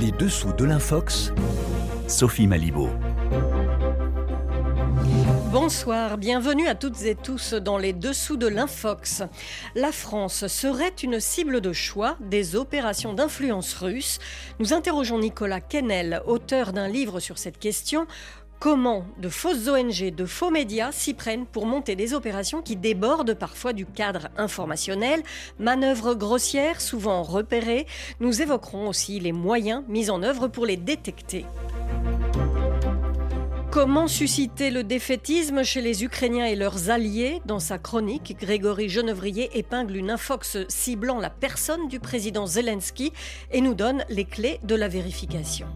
Les 0.00 0.12
dessous 0.12 0.54
de 0.54 0.64
l'Infox, 0.64 1.30
Sophie 2.08 2.46
Malibaud. 2.46 2.88
Bonsoir, 5.52 6.16
bienvenue 6.16 6.68
à 6.68 6.74
toutes 6.74 7.02
et 7.02 7.14
tous 7.14 7.52
dans 7.52 7.76
les 7.76 7.92
dessous 7.92 8.38
de 8.38 8.46
l'Infox. 8.46 9.24
La 9.74 9.92
France 9.92 10.46
serait 10.46 10.94
une 11.02 11.20
cible 11.20 11.60
de 11.60 11.72
choix 11.72 12.16
des 12.20 12.56
opérations 12.56 13.12
d'influence 13.12 13.74
russe 13.74 14.20
Nous 14.58 14.72
interrogeons 14.72 15.18
Nicolas 15.18 15.60
Kennel, 15.60 16.22
auteur 16.24 16.72
d'un 16.72 16.88
livre 16.88 17.20
sur 17.20 17.36
cette 17.36 17.58
question. 17.58 18.06
Comment 18.60 19.06
de 19.16 19.30
fausses 19.30 19.68
ONG, 19.68 20.14
de 20.14 20.26
faux 20.26 20.50
médias 20.50 20.92
s'y 20.92 21.14
prennent 21.14 21.46
pour 21.46 21.64
monter 21.64 21.96
des 21.96 22.12
opérations 22.12 22.60
qui 22.60 22.76
débordent 22.76 23.32
parfois 23.32 23.72
du 23.72 23.86
cadre 23.86 24.28
informationnel, 24.36 25.22
manœuvres 25.58 26.12
grossières 26.14 26.82
souvent 26.82 27.22
repérées. 27.22 27.86
Nous 28.20 28.42
évoquerons 28.42 28.86
aussi 28.86 29.18
les 29.18 29.32
moyens 29.32 29.82
mis 29.88 30.10
en 30.10 30.22
œuvre 30.22 30.46
pour 30.46 30.66
les 30.66 30.76
détecter. 30.76 31.46
Comment 33.70 34.08
susciter 34.08 34.70
le 34.70 34.84
défaitisme 34.84 35.62
chez 35.62 35.80
les 35.80 36.04
Ukrainiens 36.04 36.44
et 36.44 36.56
leurs 36.56 36.90
alliés? 36.90 37.40
Dans 37.46 37.60
sa 37.60 37.78
chronique, 37.78 38.36
Grégory 38.38 38.90
Genevrier 38.90 39.48
épingle 39.54 39.96
une 39.96 40.10
infox 40.10 40.58
ciblant 40.68 41.18
la 41.18 41.30
personne 41.30 41.88
du 41.88 41.98
président 41.98 42.44
Zelensky 42.44 43.14
et 43.52 43.62
nous 43.62 43.74
donne 43.74 44.04
les 44.10 44.26
clés 44.26 44.60
de 44.64 44.74
la 44.74 44.88
vérification. 44.88 45.66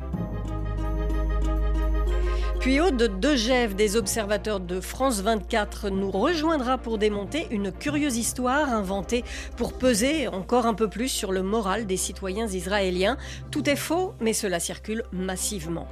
Puis 2.64 2.80
Aude 2.80 3.20
Degève 3.20 3.74
des 3.74 3.94
observateurs 3.94 4.58
de 4.58 4.80
France 4.80 5.20
24 5.20 5.90
nous 5.90 6.10
rejoindra 6.10 6.78
pour 6.78 6.96
démonter 6.96 7.46
une 7.50 7.70
curieuse 7.70 8.16
histoire 8.16 8.72
inventée 8.72 9.22
pour 9.58 9.74
peser 9.74 10.28
encore 10.28 10.64
un 10.64 10.72
peu 10.72 10.88
plus 10.88 11.08
sur 11.08 11.30
le 11.30 11.42
moral 11.42 11.84
des 11.84 11.98
citoyens 11.98 12.48
israéliens. 12.48 13.18
Tout 13.50 13.68
est 13.68 13.76
faux, 13.76 14.14
mais 14.18 14.32
cela 14.32 14.60
circule 14.60 15.02
massivement. 15.12 15.86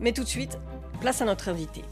Mais 0.00 0.10
tout 0.10 0.24
de 0.24 0.28
suite, 0.28 0.58
Place 1.00 1.22
à 1.22 1.24
notre 1.24 1.48
invité. 1.48 1.82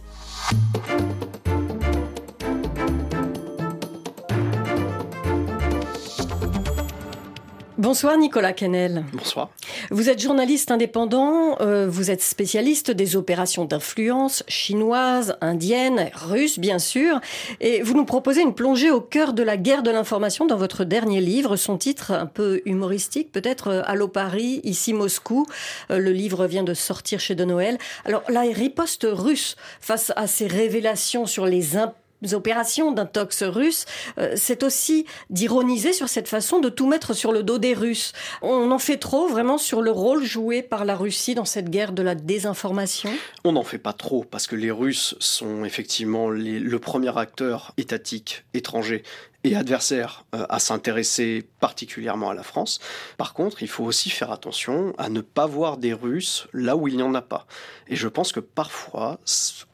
Bonsoir 7.79 8.19
Nicolas 8.19 8.53
Kennel. 8.55 9.05
Bonsoir. 9.13 9.51
Vous 9.91 10.11
êtes 10.11 10.21
journaliste 10.21 10.71
indépendant, 10.71 11.57
euh, 11.61 11.89
vous 11.89 12.11
êtes 12.11 12.23
spécialiste 12.23 12.91
des 12.91 13.17
opérations 13.17 13.65
d'influence 13.65 14.43
chinoises, 14.49 15.37
indiennes, 15.41 16.11
russes 16.15 16.59
bien 16.59 16.79
sûr, 16.79 17.21
et 17.61 17.83
vous 17.83 17.95
nous 17.95 18.05
proposez 18.05 18.43
une 18.43 18.55
plongée 18.55 18.91
au 18.91 19.01
cœur 19.01 19.33
de 19.33 19.43
la 19.43 19.57
guerre 19.57 19.83
de 19.83 19.91
l'information 19.91 20.47
dans 20.47 20.57
votre 20.57 20.85
dernier 20.85 21.21
livre, 21.21 21.57
son 21.57 21.79
titre 21.79 22.13
un 22.13 22.27
peu 22.27 22.61
humoristique, 22.65 23.33
peut-être 23.33 23.69
euh, 23.69 23.83
Allo 23.87 24.09
Paris, 24.09 24.61
ici 24.65 24.93
Moscou. 24.93 25.47
Euh, 25.91 25.99
le 25.99 26.13
livre 26.13 26.47
vient 26.47 26.65
de 26.65 26.75
sortir 26.75 27.21
chez 27.21 27.35
De 27.35 27.45
Noël. 27.45 27.79
Alors 28.05 28.23
la 28.29 28.43
riposte 28.43 29.07
russe 29.11 29.57
face 29.81 30.13
à 30.17 30.27
ces 30.27 30.47
révélations 30.47 31.27
sur 31.27 31.47
les 31.47 31.77
impôts 31.77 31.95
opérations 32.33 32.93
d'un 32.93 33.07
tox 33.07 33.43
russe, 33.43 33.87
euh, 34.19 34.35
c'est 34.37 34.63
aussi 34.63 35.07
d'ironiser 35.31 35.93
sur 35.93 36.09
cette 36.09 36.29
façon 36.29 36.61
de 36.61 36.69
tout 36.69 36.87
mettre 36.87 37.15
sur 37.15 37.33
le 37.33 37.43
dos 37.43 37.59
des 37.59 37.75
Russes. 37.75 38.13
On 38.43 38.71
en 38.71 38.79
fait 38.79 38.97
trop 38.97 39.27
vraiment 39.29 39.59
sur 39.59 39.83
le 39.83 39.91
rôle 39.91 40.25
joué 40.25 40.63
par 40.63 40.85
la 40.85 40.97
Russie 40.97 41.35
dans 41.35 41.45
cette 41.45 41.71
guerre 41.71 41.93
de 41.93 42.03
la 42.03 42.15
désinformation? 42.15 43.11
On 43.45 43.53
n'en 43.53 43.63
fait 43.63 43.79
pas 43.79 43.93
trop 43.93 44.25
parce 44.25 44.47
que 44.47 44.57
les 44.57 44.71
Russes 44.71 45.15
sont 45.19 45.65
effectivement 45.65 46.29
le 46.31 46.79
premier 46.79 47.17
acteur 47.17 47.73
étatique 47.77 48.45
étranger 48.55 49.03
et 49.43 49.57
adversaire 49.57 50.25
euh, 50.35 50.45
à 50.49 50.59
s'intéresser 50.59 51.49
particulièrement 51.61 52.31
à 52.31 52.35
la 52.35 52.43
France. 52.43 52.79
Par 53.17 53.33
contre, 53.33 53.63
il 53.63 53.69
faut 53.69 53.85
aussi 53.85 54.11
faire 54.11 54.31
attention 54.31 54.95
à 54.99 55.09
ne 55.09 55.21
pas 55.21 55.47
voir 55.47 55.79
des 55.79 55.95
Russes 55.95 56.47
là 56.53 56.77
où 56.77 56.89
il 56.89 56.97
n'y 56.97 57.03
en 57.03 57.15
a 57.15 57.23
pas. 57.23 57.47
Et 57.89 57.97
je 57.97 58.09
pense 58.09 58.33
que 58.33 58.41
parfois, 58.41 59.19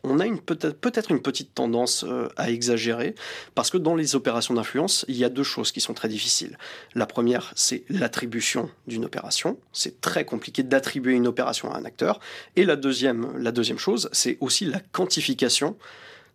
on 0.04 0.20
a 0.20 0.24
peut-être 0.44 0.78
peut 0.78 0.92
une 1.10 1.20
petite 1.20 1.54
tendance 1.54 2.04
euh, 2.04 2.28
à 2.36 2.50
exagérer, 2.50 3.14
parce 3.54 3.70
que 3.70 3.78
dans 3.78 3.94
les 3.94 4.14
opérations 4.14 4.54
d'influence, 4.54 5.04
il 5.08 5.16
y 5.16 5.24
a 5.24 5.28
deux 5.28 5.42
choses 5.42 5.72
qui 5.72 5.80
sont 5.80 5.94
très 5.94 6.08
difficiles. 6.08 6.58
La 6.94 7.06
première, 7.06 7.52
c'est 7.56 7.84
l'attribution 7.88 8.70
d'une 8.86 9.04
opération. 9.04 9.58
C'est 9.72 10.00
très 10.00 10.24
compliqué 10.24 10.62
d'attribuer 10.62 11.14
une 11.14 11.26
opération 11.26 11.72
à 11.72 11.78
un 11.78 11.84
acteur. 11.84 12.20
Et 12.54 12.64
la 12.64 12.76
deuxième, 12.76 13.36
la 13.36 13.52
deuxième 13.52 13.78
chose, 13.78 14.08
c'est 14.12 14.38
aussi 14.40 14.64
la 14.64 14.80
quantification 14.80 15.76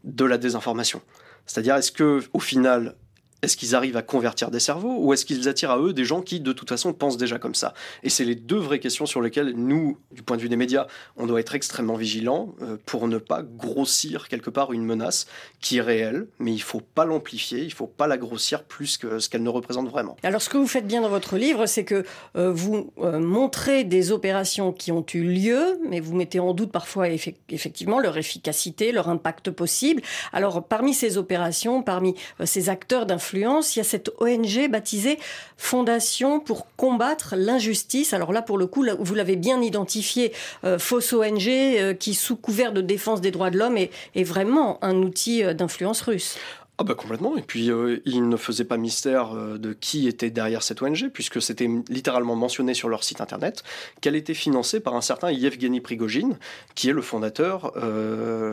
de 0.03 0.25
la 0.25 0.37
désinformation. 0.37 1.01
C'est-à-dire, 1.45 1.75
est-ce 1.75 1.91
que, 1.91 2.23
au 2.33 2.39
final, 2.39 2.95
est-ce 3.41 3.57
qu'ils 3.57 3.75
arrivent 3.75 3.97
à 3.97 4.01
convertir 4.03 4.51
des 4.51 4.59
cerveaux 4.59 4.97
ou 4.99 5.13
est-ce 5.13 5.25
qu'ils 5.25 5.49
attirent 5.49 5.71
à 5.71 5.79
eux 5.79 5.93
des 5.93 6.05
gens 6.05 6.21
qui, 6.21 6.39
de 6.39 6.53
toute 6.53 6.69
façon, 6.69 6.93
pensent 6.93 7.17
déjà 7.17 7.39
comme 7.39 7.55
ça? 7.55 7.73
Et 8.03 8.09
c'est 8.09 8.23
les 8.23 8.35
deux 8.35 8.57
vraies 8.57 8.79
questions 8.79 9.05
sur 9.05 9.21
lesquelles 9.21 9.53
nous, 9.55 9.97
du 10.11 10.21
point 10.21 10.37
de 10.37 10.41
vue 10.41 10.49
des 10.49 10.55
médias, 10.55 10.85
on 11.17 11.25
doit 11.25 11.39
être 11.39 11.55
extrêmement 11.55 11.95
vigilants 11.95 12.53
euh, 12.61 12.77
pour 12.85 13.07
ne 13.07 13.17
pas 13.17 13.41
grossir 13.41 14.27
quelque 14.27 14.49
part 14.49 14.73
une 14.73 14.85
menace 14.85 15.25
qui 15.59 15.77
est 15.77 15.81
réelle, 15.81 16.27
mais 16.37 16.53
il 16.53 16.61
faut 16.61 16.81
pas 16.81 17.05
l'amplifier, 17.05 17.63
il 17.63 17.73
faut 17.73 17.87
pas 17.87 18.05
la 18.05 18.17
grossir 18.17 18.63
plus 18.63 18.97
que 18.97 19.19
ce 19.19 19.27
qu'elle 19.27 19.43
ne 19.43 19.49
représente 19.49 19.89
vraiment. 19.89 20.17
Alors 20.23 20.41
ce 20.41 20.49
que 20.49 20.57
vous 20.57 20.67
faites 20.67 20.85
bien 20.85 21.01
dans 21.01 21.09
votre 21.09 21.37
livre, 21.37 21.65
c'est 21.65 21.83
que 21.83 22.05
euh, 22.35 22.51
vous 22.51 22.91
euh, 22.99 23.19
montrez 23.19 23.83
des 23.83 24.11
opérations 24.11 24.71
qui 24.71 24.91
ont 24.91 25.05
eu 25.13 25.23
lieu, 25.23 25.79
mais 25.87 25.99
vous 25.99 26.15
mettez 26.15 26.39
en 26.39 26.53
doute 26.53 26.71
parfois 26.71 27.09
effectivement 27.09 27.99
leur 27.99 28.17
efficacité, 28.17 28.91
leur 28.91 29.09
impact 29.09 29.49
possible. 29.49 30.03
Alors 30.31 30.63
parmi 30.63 30.93
ces 30.93 31.17
opérations, 31.17 31.81
parmi 31.81 32.15
ces 32.45 32.69
acteurs 32.69 33.05
d'influence, 33.07 33.30
il 33.33 33.77
y 33.77 33.79
a 33.79 33.83
cette 33.83 34.11
ONG 34.19 34.69
baptisée 34.69 35.19
Fondation 35.57 36.39
pour 36.39 36.67
combattre 36.75 37.35
l'injustice. 37.37 38.13
Alors 38.13 38.33
là, 38.33 38.41
pour 38.41 38.57
le 38.57 38.67
coup, 38.67 38.85
vous 38.99 39.15
l'avez 39.15 39.35
bien 39.35 39.61
identifié, 39.61 40.33
euh, 40.63 40.79
fausse 40.79 41.13
ONG 41.13 41.47
euh, 41.47 41.93
qui, 41.93 42.13
sous 42.13 42.35
couvert 42.35 42.73
de 42.73 42.81
défense 42.81 43.21
des 43.21 43.31
droits 43.31 43.51
de 43.51 43.57
l'homme, 43.57 43.77
est, 43.77 44.23
vraiment 44.23 44.83
un 44.83 44.97
outil 44.97 45.43
euh, 45.43 45.53
d'influence 45.53 46.01
russe. 46.01 46.37
Ah 46.77 46.83
bah 46.83 46.95
complètement, 46.95 47.37
et 47.37 47.43
puis 47.43 47.69
il 48.05 48.27
ne 48.27 48.37
faisait 48.37 48.63
pas 48.63 48.77
mystère 48.77 49.35
de 49.35 49.73
qui 49.73 50.07
était 50.07 50.31
derrière 50.31 50.63
cette 50.63 50.81
ONG, 50.81 51.09
puisque 51.13 51.39
c'était 51.39 51.69
littéralement 51.89 52.35
mentionné 52.35 52.73
sur 52.73 52.89
leur 52.89 53.03
site 53.03 53.21
internet 53.21 53.63
qu'elle 53.99 54.15
était 54.15 54.33
financée 54.33 54.79
par 54.79 54.95
un 54.95 55.01
certain 55.01 55.29
Yevgeny 55.29 55.79
Prigogine, 55.79 56.39
qui 56.73 56.89
est 56.89 56.93
le 56.93 57.03
fondateur, 57.03 57.71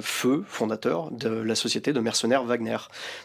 feu 0.03 0.45
fondateur 0.47 1.11
de 1.11 1.31
la 1.31 1.55
société 1.55 1.95
de 1.95 2.01
mercenaires 2.01 2.45
Wagner. 2.45 2.77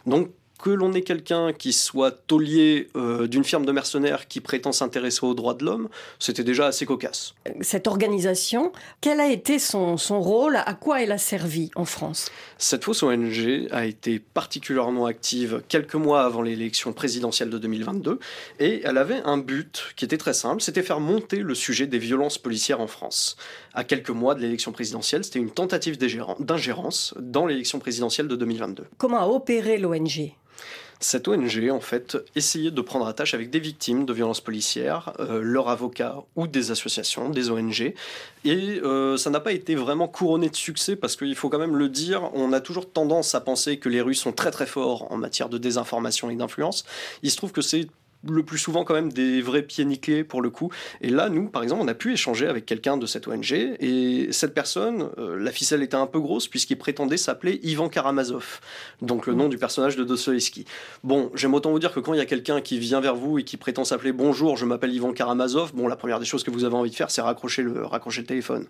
Donc 0.06 0.30
que 0.64 0.70
l'on 0.70 0.94
ait 0.94 1.02
quelqu'un 1.02 1.52
qui 1.52 1.74
soit 1.74 2.12
taulier 2.12 2.88
euh, 2.96 3.28
d'une 3.28 3.44
firme 3.44 3.66
de 3.66 3.74
mercenaires 3.74 4.30
qui 4.30 4.40
prétend 4.40 4.72
s'intéresser 4.72 5.26
aux 5.26 5.34
droits 5.34 5.56
de 5.56 5.66
l'homme, 5.66 5.90
c'était 6.20 6.46
déjà 6.46 6.68
assez 6.68 6.86
cocasse. 6.86 7.34
Cette 7.60 7.86
organisation, 7.86 8.72
quel 9.02 9.20
a 9.20 9.30
été 9.30 9.60
son, 9.60 9.98
son 9.98 10.22
rôle? 10.22 10.56
À 10.56 10.74
quoi 10.74 11.04
elle 11.04 11.12
a 11.12 11.18
servi 11.18 11.70
en 11.76 11.84
France? 11.84 12.32
Cette 12.58 12.86
fausse 12.86 13.04
ONG 13.04 13.68
a 13.72 13.86
été 13.86 14.20
particulièrement 14.20 15.06
active 15.06 15.62
quelques 15.68 15.96
mois 15.96 16.24
avant 16.24 16.42
l'élection 16.42 16.94
présidentielle 16.94 17.50
de 17.50 17.58
2022 17.58 18.20
et 18.62 18.84
elle 18.86 18.98
avait 18.98 19.22
un 19.26 19.40
but 19.40 19.88
qui 19.98 20.06
était 20.06 20.18
très 20.18 20.34
simple, 20.34 20.62
c'était 20.62 20.82
faire 20.82 21.02
monter 21.02 21.40
le 21.40 21.56
sujet 21.56 21.88
des 21.88 22.00
violences 22.00 22.38
policières 22.38 22.80
en 22.80 22.88
France. 22.88 23.36
À 23.74 23.84
quelques 23.84 24.12
mois 24.12 24.34
de 24.34 24.40
l'élection 24.40 24.72
présidentielle, 24.72 25.26
c'était 25.26 25.40
une 25.40 25.52
tentative 25.52 25.98
d'ingérence 25.98 27.14
dans 27.20 27.46
l'élection 27.46 27.80
présidentielle 27.80 28.30
de 28.30 28.38
2022. 28.38 28.86
Comment 28.98 29.20
a 29.20 29.28
opéré 29.28 29.78
l'ONG 29.78 30.32
cette 31.00 31.28
ONG, 31.28 31.70
en 31.72 31.80
fait, 31.80 32.18
essayait 32.36 32.72
de 32.72 32.82
prendre 32.82 33.06
attache 33.08 33.34
avec 33.34 33.50
des 33.50 33.60
victimes 33.60 34.06
de 34.06 34.14
violences 34.14 34.42
policières, 34.42 35.14
euh, 35.20 35.42
leurs 35.42 35.70
avocats 35.70 36.24
ou 36.36 36.48
des 36.48 36.72
associations, 36.72 37.30
des 37.30 37.50
ONG. 37.50 37.94
Et 38.46 38.80
euh, 38.84 39.18
ça 39.18 39.30
n'a 39.30 39.40
pas 39.40 39.52
été 39.52 39.76
vraiment 39.76 40.08
couronné 40.08 40.50
de 40.50 40.56
succès 40.56 40.96
parce 40.96 41.16
qu'il 41.16 41.36
faut 41.36 41.50
quand 41.50 41.60
même 41.60 41.76
le 41.76 41.90
dire, 41.90 42.30
on 42.34 42.54
a 42.54 42.62
toujours 42.62 42.92
tendance 42.92 43.36
à 43.36 43.42
penser 43.42 43.78
que 43.78 43.90
les 43.90 44.02
Russes 44.02 44.22
sont 44.22 44.34
très 44.34 44.52
très 44.52 44.66
forts 44.66 45.12
en 45.12 45.18
matière 45.18 45.50
de 45.50 45.58
désinformation 45.58 46.30
et 46.30 46.36
d'influence. 46.36 46.86
Il 47.22 47.32
se 47.32 47.38
trouve 47.38 47.52
que 47.52 47.62
c'est 47.62 47.88
le 48.30 48.44
plus 48.44 48.58
souvent 48.58 48.84
quand 48.84 48.94
même 48.94 49.12
des 49.12 49.42
vrais 49.42 49.64
pieds 49.64 49.86
nickelés 49.86 50.24
pour 50.24 50.42
le 50.42 50.50
coup. 50.50 50.70
Et 51.02 51.10
là, 51.10 51.30
nous, 51.30 51.50
par 51.50 51.64
exemple, 51.64 51.82
on 51.84 51.88
a 51.88 51.94
pu 51.94 52.14
échanger 52.14 52.48
avec 52.48 52.66
quelqu'un 52.66 52.98
de 52.98 53.06
cette 53.06 53.28
ONG 53.28 53.52
et 53.54 54.28
cette 54.32 54.54
personne, 54.54 55.10
euh, 55.18 55.38
la 55.38 55.52
ficelle 55.52 55.84
était 55.84 55.96
un 55.96 56.08
peu 56.08 56.20
grosse 56.20 56.48
puisqu'il 56.48 56.78
prétendait 56.78 57.18
s'appeler 57.18 57.60
Ivan 57.64 57.90
Karamazov, 57.90 58.60
donc 59.02 59.28
le 59.28 59.34
nom 59.34 59.50
du 59.50 59.58
personnage 59.58 59.96
de 59.96 60.04
Dostoevsky. 60.04 60.66
Bon, 61.04 61.32
j'aime 61.36 61.54
autant 61.54 61.72
vous 61.72 61.80
dire 61.80 61.94
que 61.94 62.00
quand 62.00 62.14
il 62.14 62.18
y 62.18 62.22
a 62.22 62.26
quelqu'un 62.26 62.62
qui 62.62 62.80
vient 62.80 63.02
vers 63.02 63.16
vous 63.16 63.40
et 63.40 63.44
qui 63.44 63.58
prétend 63.58 63.84
s'appeler 63.84 64.12
Bonjour, 64.12 64.58
je 64.58 64.66
m'appelle 64.66 64.94
Ivan 64.94 65.12
Karamazov, 65.12 65.74
bon, 65.74 65.88
la 65.88 65.96
première 65.96 66.20
des 66.20 66.26
choses 66.26 66.44
que 66.44 66.52
vous 66.52 66.64
avez 66.64 66.76
envie 66.76 66.92
de 66.92 66.96
faire, 66.96 67.12
c'est 67.12 67.22
raccrocher 67.22 67.62
le, 67.62 67.86
raccrocher 67.86 68.22
le 68.22 68.28
téléphone. 68.28 68.68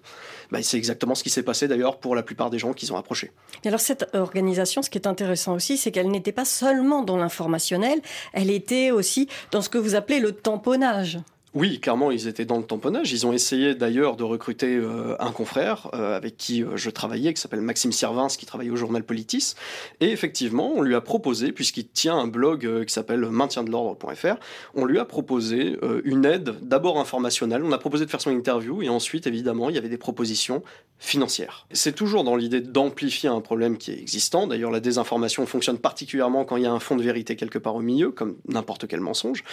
Bah, 0.51 0.59
c'est 0.61 0.77
exactement 0.77 1.15
ce 1.15 1.23
qui 1.23 1.29
s'est 1.29 1.43
passé 1.43 1.67
d'ailleurs 1.67 1.97
pour 1.97 2.15
la 2.15 2.23
plupart 2.23 2.49
des 2.49 2.59
gens 2.59 2.73
qui 2.73 2.91
ont 2.91 2.97
approché. 2.97 3.31
Et 3.63 3.67
alors 3.67 3.79
cette 3.79 4.09
organisation, 4.13 4.81
ce 4.81 4.89
qui 4.89 4.97
est 4.97 5.07
intéressant 5.07 5.53
aussi, 5.53 5.77
c'est 5.77 5.91
qu'elle 5.91 6.09
n'était 6.09 6.31
pas 6.31 6.45
seulement 6.45 7.03
dans 7.03 7.17
l'informationnel, 7.17 8.01
elle 8.33 8.49
était 8.49 8.91
aussi 8.91 9.27
dans 9.51 9.61
ce 9.61 9.69
que 9.69 9.77
vous 9.77 9.95
appelez 9.95 10.19
le 10.19 10.31
tamponnage. 10.31 11.19
Oui, 11.55 11.79
clairement, 11.79 12.09
ils 12.09 12.27
étaient 12.27 12.45
dans 12.45 12.57
le 12.57 12.63
tamponnage. 12.63 13.11
Ils 13.11 13.27
ont 13.27 13.33
essayé 13.33 13.75
d'ailleurs 13.75 14.15
de 14.15 14.23
recruter 14.23 14.75
euh, 14.75 15.15
un 15.19 15.31
confrère 15.31 15.87
euh, 15.93 16.17
avec 16.17 16.35
qui 16.35 16.63
euh, 16.63 16.77
je 16.77 16.89
travaillais, 16.89 17.31
qui 17.31 17.39
s'appelle 17.39 17.61
Maxime 17.61 17.91
Sirvins, 17.91 18.25
qui 18.27 18.47
travaille 18.47 18.71
au 18.71 18.75
journal 18.75 19.03
Politis. 19.03 19.53
Et 20.01 20.07
effectivement, 20.07 20.71
on 20.75 20.81
lui 20.81 20.95
a 20.95 21.01
proposé, 21.01 21.51
puisqu'il 21.51 21.87
tient 21.87 22.17
un 22.17 22.25
blog 22.25 22.85
qui 22.85 22.91
s'appelle 22.91 23.19
maintiendelordre.fr, 23.19 24.39
on 24.73 24.85
lui 24.85 24.97
a 24.97 25.05
proposé 25.05 25.77
une 26.03 26.25
aide 26.25 26.55
d'abord 26.63 26.99
informationnelle. 26.99 27.61
On 27.63 27.71
a 27.71 27.77
proposé 27.77 28.05
de 28.05 28.09
faire 28.09 28.21
son 28.21 28.31
interview 28.31 28.81
et 28.81 28.89
ensuite, 28.89 29.27
évidemment, 29.27 29.69
il 29.69 29.75
y 29.75 29.77
avait 29.77 29.89
des 29.89 29.97
propositions 29.97 30.63
financières. 30.97 31.67
C'est 31.71 31.93
toujours 31.93 32.23
dans 32.23 32.35
l'idée 32.35 32.61
d'amplifier 32.61 33.29
un 33.29 33.41
problème 33.41 33.77
qui 33.77 33.91
est 33.91 33.99
existant. 33.99 34.47
D'ailleurs, 34.47 34.71
la 34.71 34.79
désinformation 34.79 35.45
fonctionne 35.45 35.77
particulièrement 35.77 36.45
quand 36.45 36.57
il 36.57 36.63
y 36.63 36.67
a 36.67 36.71
un 36.71 36.79
fond 36.79 36.95
de 36.95 37.03
vérité 37.03 37.35
quelque 37.35 37.59
part 37.59 37.75
au 37.75 37.81
milieu, 37.81 38.09
comme 38.09 38.37
n'importe 38.47 38.87
quel 38.87 39.01
mensonge. 39.01 39.43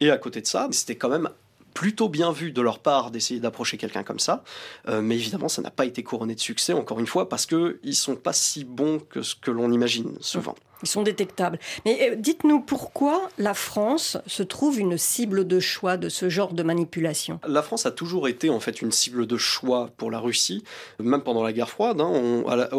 Et 0.00 0.10
à 0.10 0.16
côté 0.16 0.40
de 0.40 0.46
ça, 0.46 0.68
c'était 0.70 0.96
quand 0.96 1.10
même 1.10 1.28
plutôt 1.74 2.08
bien 2.08 2.32
vu 2.32 2.52
de 2.52 2.60
leur 2.60 2.78
part 2.78 3.10
d'essayer 3.10 3.40
d'approcher 3.40 3.76
quelqu'un 3.76 4.02
comme 4.02 4.18
ça, 4.18 4.42
euh, 4.88 5.00
mais 5.00 5.16
évidemment 5.16 5.48
ça 5.48 5.62
n'a 5.62 5.70
pas 5.70 5.84
été 5.84 6.02
couronné 6.02 6.34
de 6.34 6.40
succès 6.40 6.72
encore 6.72 7.00
une 7.00 7.06
fois 7.06 7.28
parce 7.28 7.46
qu'ils 7.46 7.78
ne 7.84 7.92
sont 7.92 8.16
pas 8.16 8.32
si 8.32 8.64
bons 8.64 8.98
que 8.98 9.22
ce 9.22 9.34
que 9.34 9.50
l'on 9.50 9.72
imagine 9.72 10.16
souvent. 10.20 10.54
Ils 10.82 10.88
sont 10.88 11.02
détectables. 11.02 11.58
Mais 11.84 12.10
euh, 12.10 12.14
dites-nous 12.16 12.60
pourquoi 12.60 13.28
la 13.38 13.54
France 13.54 14.16
se 14.26 14.42
trouve 14.42 14.80
une 14.80 14.96
cible 14.96 15.46
de 15.46 15.60
choix 15.60 15.96
de 15.96 16.08
ce 16.08 16.28
genre 16.28 16.54
de 16.54 16.62
manipulation? 16.62 17.38
La 17.46 17.62
France 17.62 17.86
a 17.86 17.90
toujours 17.90 18.28
été 18.28 18.48
en 18.48 18.60
fait 18.60 18.80
une 18.80 18.92
cible 18.92 19.26
de 19.26 19.36
choix 19.36 19.90
pour 19.96 20.10
la 20.10 20.18
Russie, 20.18 20.64
même 20.98 21.22
pendant 21.22 21.42
la 21.42 21.52
guerre 21.52 21.68
froide. 21.68 22.00
Hein, 22.00 22.10
on, 22.10 22.48
à 22.48 22.56
la 22.56 22.70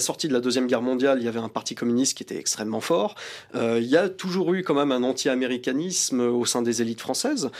sortie 0.00 0.28
de 0.28 0.32
la 0.32 0.40
Deuxième 0.40 0.66
Guerre 0.66 0.82
mondiale, 0.82 1.18
il 1.20 1.24
y 1.24 1.28
avait 1.28 1.40
un 1.40 1.48
parti 1.48 1.74
communiste 1.74 2.16
qui 2.16 2.22
était 2.22 2.38
extrêmement 2.38 2.80
fort. 2.80 3.14
Euh, 3.54 3.78
il 3.80 3.88
y 3.88 3.96
a 3.96 4.08
toujours 4.08 4.52
eu 4.54 4.62
quand 4.62 4.74
même 4.74 4.92
un 4.92 5.02
anti-américanisme 5.02 6.20
au 6.20 6.44
sein 6.44 6.62
des 6.62 6.82
élites 6.82 7.00
françaises. 7.00 7.50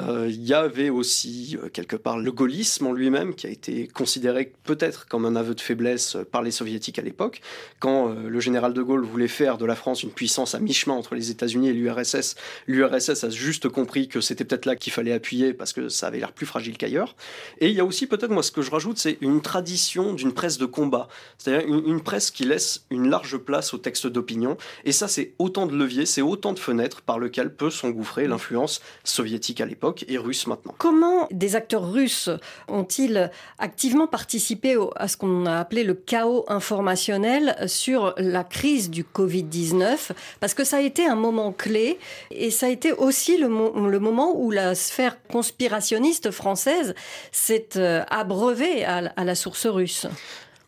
Euh, 0.00 0.26
il 0.28 0.42
y 0.46 0.54
avait 0.54 0.90
aussi 0.90 1.58
euh, 1.62 1.68
quelque 1.68 1.96
part 1.96 2.18
le 2.18 2.32
gaullisme 2.32 2.86
en 2.86 2.92
lui-même 2.92 3.34
qui 3.34 3.46
a 3.46 3.50
été 3.50 3.86
considéré 3.86 4.52
peut-être 4.64 5.06
comme 5.08 5.26
un 5.26 5.36
aveu 5.36 5.54
de 5.54 5.60
faiblesse 5.60 6.16
par 6.30 6.42
les 6.42 6.50
soviétiques 6.50 6.98
à 6.98 7.02
l'époque. 7.02 7.40
Quand 7.78 8.08
le 8.08 8.40
général 8.40 8.72
de 8.72 8.82
Gaulle 8.82 9.04
voulait 9.04 9.28
faire 9.28 9.58
de 9.58 9.64
la 9.64 9.74
France 9.74 10.02
une 10.02 10.10
puissance 10.10 10.54
à 10.54 10.60
mi-chemin 10.60 10.94
entre 10.94 11.14
les 11.14 11.30
États-Unis 11.30 11.68
et 11.68 11.72
l'URSS, 11.72 12.34
l'URSS 12.66 13.24
a 13.24 13.30
juste 13.30 13.68
compris 13.68 14.08
que 14.08 14.20
c'était 14.20 14.44
peut-être 14.44 14.66
là 14.66 14.76
qu'il 14.76 14.92
fallait 14.92 15.12
appuyer 15.12 15.52
parce 15.52 15.72
que 15.72 15.88
ça 15.88 16.06
avait 16.08 16.18
l'air 16.18 16.32
plus 16.32 16.46
fragile 16.46 16.76
qu'ailleurs. 16.76 17.14
Et 17.58 17.68
il 17.68 17.74
y 17.74 17.80
a 17.80 17.84
aussi 17.84 18.06
peut-être, 18.06 18.30
moi 18.30 18.42
ce 18.42 18.52
que 18.52 18.62
je 18.62 18.70
rajoute, 18.70 18.98
c'est 18.98 19.18
une 19.20 19.40
tradition 19.42 20.14
d'une 20.14 20.32
presse 20.32 20.58
de 20.58 20.66
combat. 20.66 21.08
C'est-à-dire 21.38 21.69
une, 21.78 22.00
presse 22.00 22.30
qui 22.30 22.44
laisse 22.44 22.84
une 22.90 23.10
large 23.10 23.36
place 23.38 23.74
aux 23.74 23.78
textes 23.78 24.06
d'opinion. 24.06 24.56
Et 24.84 24.92
ça, 24.92 25.08
c'est 25.08 25.34
autant 25.38 25.66
de 25.66 25.76
leviers, 25.76 26.06
c'est 26.06 26.22
autant 26.22 26.52
de 26.52 26.58
fenêtres 26.58 27.02
par 27.02 27.18
lesquelles 27.18 27.54
peut 27.54 27.70
s'engouffrer 27.70 28.26
l'influence 28.26 28.80
soviétique 29.04 29.60
à 29.60 29.66
l'époque 29.66 30.04
et 30.08 30.18
russe 30.18 30.46
maintenant. 30.46 30.74
Comment 30.78 31.28
des 31.30 31.56
acteurs 31.56 31.90
russes 31.90 32.30
ont-ils 32.68 33.30
activement 33.58 34.06
participé 34.06 34.76
à 34.96 35.08
ce 35.08 35.16
qu'on 35.16 35.46
a 35.46 35.58
appelé 35.58 35.84
le 35.84 35.94
chaos 35.94 36.44
informationnel 36.48 37.56
sur 37.66 38.14
la 38.16 38.44
crise 38.44 38.90
du 38.90 39.04
Covid-19 39.04 40.10
Parce 40.40 40.54
que 40.54 40.64
ça 40.64 40.78
a 40.78 40.80
été 40.80 41.06
un 41.06 41.16
moment 41.16 41.52
clé 41.52 41.98
et 42.30 42.50
ça 42.50 42.66
a 42.66 42.68
été 42.68 42.92
aussi 42.92 43.38
le, 43.38 43.48
le 43.48 43.98
moment 43.98 44.34
où 44.36 44.50
la 44.50 44.74
sphère 44.74 45.16
conspirationniste 45.28 46.30
française 46.30 46.94
s'est 47.32 47.70
euh, 47.76 48.02
abreuvée 48.10 48.84
à 48.84 49.24
la 49.24 49.34
source 49.34 49.66
russe. 49.66 50.06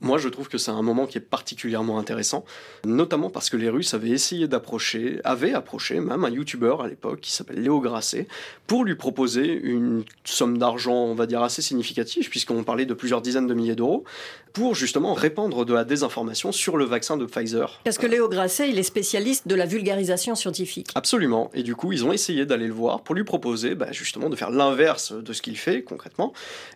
Moi, 0.03 0.19
je 0.19 0.29
trouve 0.29 0.49
que 0.49 0.59
c'est 0.59 0.73
un 0.73 0.83
moment 0.83 1.07
qui 1.07 1.19
est 1.19 1.23
particulièrement 1.23 1.99
intéressant, 1.99 2.45
notamment 2.85 3.31
parce 3.31 3.49
que 3.51 3.57
les 3.57 3.69
Russes 3.69 3.95
avaient 3.95 4.11
essayé 4.11 4.49
d'approcher, 4.49 5.21
avaient 5.23 5.55
approché 5.55 6.01
même 6.01 6.25
un 6.25 6.31
YouTuber 6.31 6.75
à 6.81 6.89
l'époque 6.89 7.21
qui 7.21 7.31
s'appelle 7.33 7.63
Léo 7.63 7.81
Grasset, 7.81 8.27
pour 8.67 8.85
lui 8.85 8.97
proposer 8.97 9.53
une 9.53 10.05
somme 10.25 10.59
d'argent, 10.59 10.95
on 10.95 11.15
va 11.15 11.27
dire, 11.27 11.43
assez 11.43 11.63
significative, 11.63 12.29
puisqu'on 12.31 12.65
parlait 12.65 12.85
de 12.85 12.95
plusieurs 12.95 13.23
dizaines 13.23 13.47
de 13.47 13.55
milliers 13.55 13.77
d'euros, 13.77 14.05
pour 14.53 14.75
justement 14.75 15.15
répandre 15.15 15.65
de 15.65 15.73
la 15.73 15.85
désinformation 15.85 16.53
sur 16.53 16.77
le 16.77 16.85
vaccin 16.85 17.17
de 17.17 17.25
Pfizer. 17.25 17.81
Parce 17.85 17.99
que 17.99 18.07
Léo 18.07 18.29
Grasset, 18.29 18.69
il 18.69 18.79
est 18.79 18.83
spécialiste 18.83 19.49
de 19.49 19.55
la 19.55 19.67
vulgarisation 19.67 20.35
scientifique. 20.35 20.89
Absolument. 20.95 21.51
Et 21.55 21.63
du 21.63 21.75
coup, 21.75 21.93
ils 21.93 22.05
ont 22.05 22.13
essayé 22.13 22.45
d'aller 22.45 22.67
le 22.67 22.75
voir 22.75 23.03
pour 23.03 23.15
lui 23.15 23.25
proposer 23.25 23.75
bah, 23.75 23.93
justement 23.93 24.29
de 24.29 24.37
faire 24.37 24.51
l'inverse 24.51 25.13
de 25.13 25.33
ce 25.33 25.43
qu'il 25.43 25.57
fait 25.57 25.83
concrètement. 25.83 26.33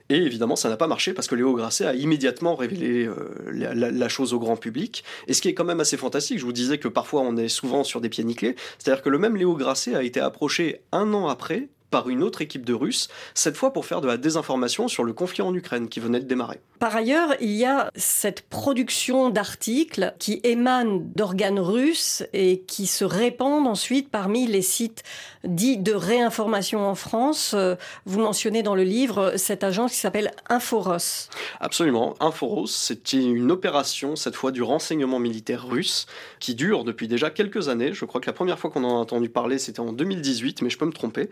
Et 0.08 0.16
évidemment, 0.16 0.56
ça 0.56 0.68
n'a 0.68 0.76
pas 0.76 0.86
marché 0.86 1.12
parce 1.12 1.28
que 1.28 1.34
Léo 1.34 1.54
Grasset 1.54 1.84
a 1.84 1.94
immédiatement 1.94 2.54
révélé 2.54 3.08
euh, 3.16 3.72
la, 3.74 4.08
chose 4.08 4.32
au 4.32 4.38
grand 4.38 4.56
public. 4.56 5.04
Et 5.26 5.34
ce 5.34 5.42
qui 5.42 5.48
est 5.48 5.54
quand 5.54 5.64
même 5.64 5.80
assez 5.80 5.96
fantastique, 5.96 6.38
je 6.38 6.44
vous 6.44 6.52
disais 6.52 6.78
que 6.78 6.88
parfois 6.88 7.22
on 7.22 7.36
est 7.36 7.48
souvent 7.48 7.84
sur 7.84 8.00
des 8.00 8.08
pieds 8.08 8.24
nickelés, 8.24 8.56
c'est-à-dire 8.78 9.02
que 9.02 9.08
le 9.08 9.18
même 9.18 9.36
Léo 9.36 9.54
Grasset 9.54 9.94
a 9.94 10.02
été 10.02 10.20
approché 10.20 10.82
un 10.92 11.12
an 11.14 11.28
après 11.28 11.68
par 11.96 12.10
une 12.10 12.22
autre 12.22 12.42
équipe 12.42 12.66
de 12.66 12.74
Russes, 12.74 13.08
cette 13.32 13.56
fois 13.56 13.72
pour 13.72 13.86
faire 13.86 14.02
de 14.02 14.06
la 14.06 14.18
désinformation 14.18 14.86
sur 14.86 15.02
le 15.02 15.14
conflit 15.14 15.40
en 15.40 15.54
Ukraine 15.54 15.88
qui 15.88 15.98
venait 15.98 16.20
de 16.20 16.26
démarrer. 16.26 16.60
Par 16.78 16.94
ailleurs, 16.94 17.30
il 17.40 17.52
y 17.52 17.64
a 17.64 17.90
cette 17.94 18.42
production 18.42 19.30
d'articles 19.30 20.14
qui 20.18 20.40
émanent 20.44 21.00
d'organes 21.14 21.58
russes 21.58 22.22
et 22.34 22.60
qui 22.66 22.86
se 22.86 23.06
répandent 23.06 23.66
ensuite 23.66 24.10
parmi 24.10 24.46
les 24.46 24.60
sites 24.60 25.04
dits 25.44 25.78
de 25.78 25.94
réinformation 25.94 26.86
en 26.86 26.94
France. 26.94 27.54
Euh, 27.54 27.76
vous 28.04 28.20
mentionnez 28.20 28.62
dans 28.62 28.74
le 28.74 28.82
livre 28.82 29.34
cette 29.36 29.64
agence 29.64 29.92
qui 29.92 29.98
s'appelle 29.98 30.32
Inforos. 30.50 31.30
Absolument. 31.60 32.14
Inforos, 32.20 32.66
c'est 32.66 33.14
une 33.14 33.50
opération, 33.50 34.16
cette 34.16 34.36
fois 34.36 34.52
du 34.52 34.62
renseignement 34.62 35.18
militaire 35.18 35.66
russe, 35.66 36.06
qui 36.40 36.54
dure 36.54 36.84
depuis 36.84 37.08
déjà 37.08 37.30
quelques 37.30 37.70
années. 37.70 37.94
Je 37.94 38.04
crois 38.04 38.20
que 38.20 38.26
la 38.26 38.34
première 38.34 38.58
fois 38.58 38.70
qu'on 38.70 38.84
en 38.84 38.96
a 38.96 39.00
entendu 39.00 39.30
parler, 39.30 39.56
c'était 39.56 39.80
en 39.80 39.94
2018, 39.94 40.60
mais 40.60 40.68
je 40.68 40.76
peux 40.76 40.84
me 40.84 40.92
tromper. 40.92 41.30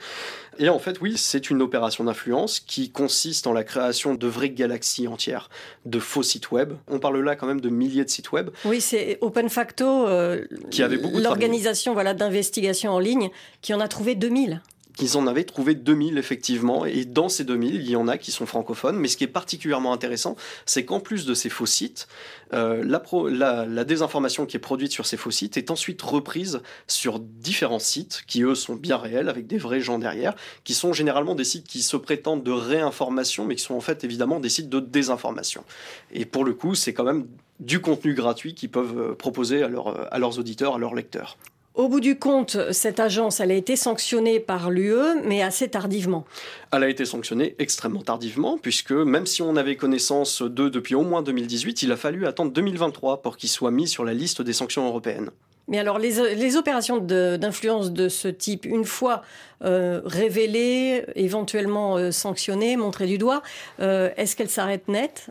Et 0.59 0.69
en 0.69 0.79
fait, 0.79 1.01
oui, 1.01 1.17
c'est 1.17 1.51
une 1.51 1.62
opération 1.62 2.05
d'influence 2.05 2.61
qui 2.61 2.91
consiste 2.91 3.47
en 3.47 3.53
la 3.53 3.65
création 3.65 4.15
de 4.15 4.27
vraies 4.27 4.51
galaxies 4.51 5.09
entières 5.09 5.49
de 5.85 5.99
faux 5.99 6.23
sites 6.23 6.51
web. 6.51 6.75
On 6.89 6.99
parle 6.99 7.21
là 7.21 7.37
quand 7.37 7.47
même 7.47 7.61
de 7.61 7.69
milliers 7.69 8.05
de 8.05 8.11
sites 8.11 8.33
web. 8.33 8.51
Oui, 8.65 8.81
c'est 8.81 9.19
OpenFacto, 9.21 10.06
euh, 10.06 10.45
qui 10.71 10.83
avait 10.83 10.99
beaucoup 10.99 11.19
l'organisation 11.19 11.93
voilà 11.93 12.15
d'investigation 12.15 12.93
en 12.93 12.99
ligne, 12.99 13.31
qui 13.61 13.75
en 13.75 13.81
a 13.81 13.89
trouvé 13.89 14.15
2000 14.15 14.61
qu'ils 14.96 15.17
en 15.17 15.26
avaient 15.26 15.44
trouvé 15.44 15.75
2000 15.75 16.19
effectivement, 16.19 16.85
et 16.87 17.05
dans 17.05 17.29
ces 17.29 17.44
2000, 17.44 17.76
il 17.76 17.91
y 17.91 17.96
en 17.96 18.08
a 18.08 18.19
qui 18.19 18.31
sont 18.31 18.46
francophones, 18.46 18.96
mais 18.96 19.08
ce 19.08 19.17
qui 19.17 19.25
est 19.25 19.29
particulièrement 19.29 19.93
intéressant, 19.93 20.37
c'est 20.67 20.85
qu'en 20.85 21.00
plus 21.00 21.26
de 21.26 21.35
ces 21.35 21.49
faux 21.49 21.67
sites, 21.67 22.08
euh, 22.52 22.85
la, 22.85 23.85
désinformation 23.85 24.46
qui 24.46 24.56
est 24.56 24.61
produite 24.61 24.93
sur 24.93 25.06
ces 25.06 25.17
faux 25.17 25.31
sites 25.31 25.56
est 25.56 25.70
ensuite 25.70 26.00
reprise 26.02 26.62
sur 26.87 27.19
différents 27.19 27.79
sites, 27.79 28.23
qui 28.26 28.43
eux 28.43 28.55
sont 28.55 28.76
bien 28.76 28.96
réels, 28.96 29.29
avec 29.29 29.46
des 29.46 29.58
vrais 29.58 29.81
gens 29.81 29.99
derrière, 29.99 30.35
qui 30.62 30.75
sont 30.75 30.93
généralement 30.93 31.35
des 31.35 31.44
sites 31.44 31.67
qui 31.67 31.82
se 31.82 31.97
prétendent 31.97 32.44
de 32.44 32.52
réinformation, 32.52 33.44
mais 33.44 33.56
qui 33.56 33.62
sont 33.62 33.75
en 33.75 33.81
fait 33.81 34.05
évidemment 34.05 34.40
des 34.40 34.49
sites 34.49 34.69
de 34.69 34.81
désinformation. 34.81 35.64
Et 36.12 36.25
pour 36.25 36.44
le 36.44 36.55
coup, 36.55 36.75
c'est 36.75 36.94
quand 36.94 37.05
même 37.05 37.26
du 37.61 37.81
contenu 37.81 38.14
gratuit 38.14 38.55
qu'ils 38.55 38.70
peuvent 38.70 38.99
euh, 38.99 39.14
proposer 39.14 39.62
à, 39.62 39.70
à 40.11 40.19
leurs 40.19 40.38
auditeurs, 40.38 40.76
à 40.76 40.79
leurs 40.79 40.94
lecteurs. 40.94 41.37
Au 41.75 41.88
bout 41.88 41.99
du 41.99 42.17
compte, 42.17 42.56
cette 42.71 43.00
agence, 43.00 43.41
elle 43.41 43.50
a 43.50 43.55
été 43.55 43.75
sanctionnée 43.75 44.38
par 44.38 44.71
l'UE, 44.71 45.21
mais 45.25 45.43
assez 45.43 45.69
tardivement. 45.69 46.25
Elle 46.73 46.85
a 46.85 46.88
été 46.88 47.05
sanctionnée 47.05 47.56
extrêmement 47.59 48.02
tardivement, 48.02 48.59
puisque 48.59 48.93
même 48.93 49.26
si 49.26 49.43
on 49.43 49.57
avait 49.57 49.75
connaissance 49.75 50.40
d'eux 50.40 50.71
depuis 50.71 50.95
au 50.95 51.02
moins 51.02 51.23
2018, 51.23 51.83
il 51.83 51.90
a 51.90 51.97
fallu 51.97 52.26
attendre 52.26 52.52
2023 52.52 53.23
pour 53.23 53.37
qu'ils 53.37 53.49
soient 53.49 53.73
mis 53.73 53.88
sur 53.88 54.04
la 54.04 54.14
liste 54.14 54.40
des 54.40 54.52
sanctions 54.52 54.87
européennes. 54.87 55.31
Mais 55.66 55.78
alors, 55.78 55.99
les, 55.99 56.57
opérations 56.57 56.99
d'influence 56.99 57.90
de, 57.90 58.09
ce 58.09 58.28
type, 58.28 58.66
une 58.66 58.85
fois 58.85 59.23
euh, 59.64 60.00
révélées, 60.04 61.04
éventuellement 61.16 61.97
euh, 61.97 62.11
sanctionnées, 62.12 62.76
montrées 62.76 63.07
du 63.07 63.19
doigt, 63.19 63.43
euh, 63.81 64.11
est-ce 64.16 64.37
qu'elles 64.37 64.50
s'arrêtent 64.50 64.88
net? 64.88 65.28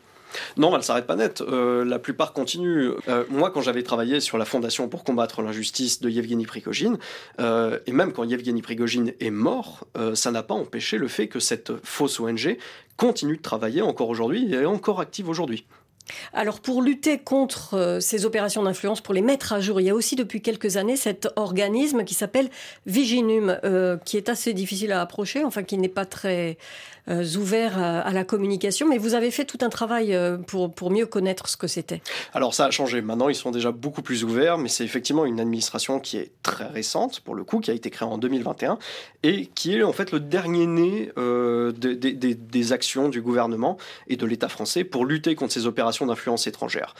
Non, 0.57 0.75
elle 0.75 0.83
s'arrête 0.83 1.07
pas 1.07 1.15
net. 1.15 1.41
Euh, 1.41 1.85
la 1.85 1.99
plupart 1.99 2.33
continuent. 2.33 2.91
Euh, 3.07 3.23
moi, 3.29 3.51
quand 3.51 3.61
j'avais 3.61 3.83
travaillé 3.83 4.19
sur 4.19 4.37
la 4.37 4.45
Fondation 4.45 4.87
pour 4.87 5.03
combattre 5.03 5.41
l'injustice 5.41 6.01
de 6.01 6.09
Yevgeny 6.09 6.45
Prigogine, 6.45 6.97
euh, 7.39 7.79
et 7.85 7.91
même 7.91 8.13
quand 8.13 8.23
Yevgeny 8.23 8.61
Prigogine 8.61 9.13
est 9.19 9.31
mort, 9.31 9.85
ça 10.13 10.31
n'a 10.31 10.43
pas 10.43 10.53
empêché 10.53 10.97
le 10.97 11.07
fait 11.07 11.27
que 11.27 11.39
cette 11.39 11.73
fausse 11.83 12.19
ONG 12.19 12.57
continue 12.97 13.37
de 13.37 13.41
travailler 13.41 13.81
encore 13.81 14.09
aujourd'hui 14.09 14.53
et 14.53 14.57
est 14.57 14.65
encore 14.65 14.99
active 14.99 15.29
aujourd'hui. 15.29 15.65
Alors 16.33 16.59
pour 16.59 16.81
lutter 16.81 17.17
contre 17.17 17.99
ces 18.01 18.25
opérations 18.25 18.63
d'influence, 18.63 19.01
pour 19.01 19.13
les 19.13 19.21
mettre 19.21 19.53
à 19.53 19.61
jour, 19.61 19.81
il 19.81 19.85
y 19.85 19.89
a 19.89 19.95
aussi 19.95 20.15
depuis 20.15 20.41
quelques 20.41 20.77
années 20.77 20.95
cet 20.95 21.27
organisme 21.35 22.03
qui 22.03 22.13
s'appelle 22.13 22.49
Viginum, 22.85 23.57
qui 24.05 24.17
est 24.17 24.29
assez 24.29 24.53
difficile 24.53 24.91
à 24.91 25.01
approcher, 25.01 25.43
enfin 25.43 25.63
qui 25.63 25.77
n'est 25.77 25.87
pas 25.87 26.05
très 26.05 26.57
euh, 27.09 27.25
ouverts 27.35 27.77
à, 27.77 28.13
la 28.13 28.23
communication, 28.23 28.87
mais 28.87 28.97
vous 28.97 29.13
avez 29.13 29.29
fait 29.29 29.43
tout 29.43 29.57
un 29.59 29.67
travail 29.67 30.15
euh, 30.15 30.37
pour, 30.37 30.73
pour 30.73 30.89
mieux 30.89 31.05
connaître 31.05 31.49
ce 31.49 31.57
que 31.57 31.67
c'était. 31.67 32.01
Alors 32.33 32.53
ça 32.53 32.65
a 32.65 32.71
changé. 32.71 33.01
Maintenant, 33.01 33.27
ils 33.27 33.35
sont 33.35 33.51
déjà 33.51 33.73
beaucoup 33.73 34.01
plus 34.01 34.23
ouverts, 34.23 34.57
mais 34.57 34.69
c'est 34.69 34.85
effectivement 34.85 35.25
une 35.25 35.41
administration 35.41 35.99
qui 35.99 36.15
est 36.15 36.31
très 36.43 36.67
récente, 36.67 37.19
pour 37.19 37.35
le 37.35 37.43
coup, 37.43 37.59
qui 37.59 37.71
a 37.71 37.73
été 37.73 37.89
créée 37.89 38.07
en 38.07 38.17
2021, 38.17 38.79
et 39.23 39.47
qui 39.47 39.75
est 39.75 39.83
en 39.83 39.91
fait 39.91 40.11
le 40.13 40.21
dernier 40.21 40.65
né 40.65 41.11
euh, 41.17 41.73
des 41.73 42.71
actions 42.71 43.09
du 43.09 43.21
gouvernement 43.21 43.77
et 44.07 44.15
de 44.15 44.25
l'État 44.25 44.47
français 44.47 44.85
pour 44.85 45.05
lutter 45.05 45.35
contre 45.35 45.51
ces 45.51 45.65
opérations 45.65 45.92
opérations 45.93 46.05
d'influence 46.05 46.47
étrangère. 46.47 46.95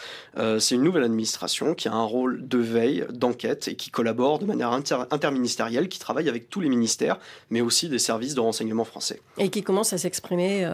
c'est 0.59 0.75
une 0.75 0.83
nouvelle 0.83 1.03
administration 1.03 1.73
qui 1.73 1.87
a 1.87 1.93
un 1.93 2.03
rôle 2.03 2.47
de 2.47 2.57
veille, 2.57 3.05
d'enquête 3.09 3.67
et 3.67 3.75
qui 3.75 3.89
collabore 3.89 4.39
de 4.39 4.45
manière 4.45 4.71
interministérielle, 4.71 5.89
qui 5.89 5.99
travaille 5.99 6.29
avec 6.29 6.49
tous 6.49 6.61
les 6.61 6.69
ministères, 6.69 7.19
mais 7.49 7.61
aussi 7.61 7.89
des 7.89 7.99
services 7.99 8.35
de 8.35 8.39
renseignement 8.39 8.83
français. 8.83 9.21
Et 9.37 9.49
qui 9.49 9.63
commence 9.63 9.93
à 9.93 9.97
s'exprimer 9.97 10.67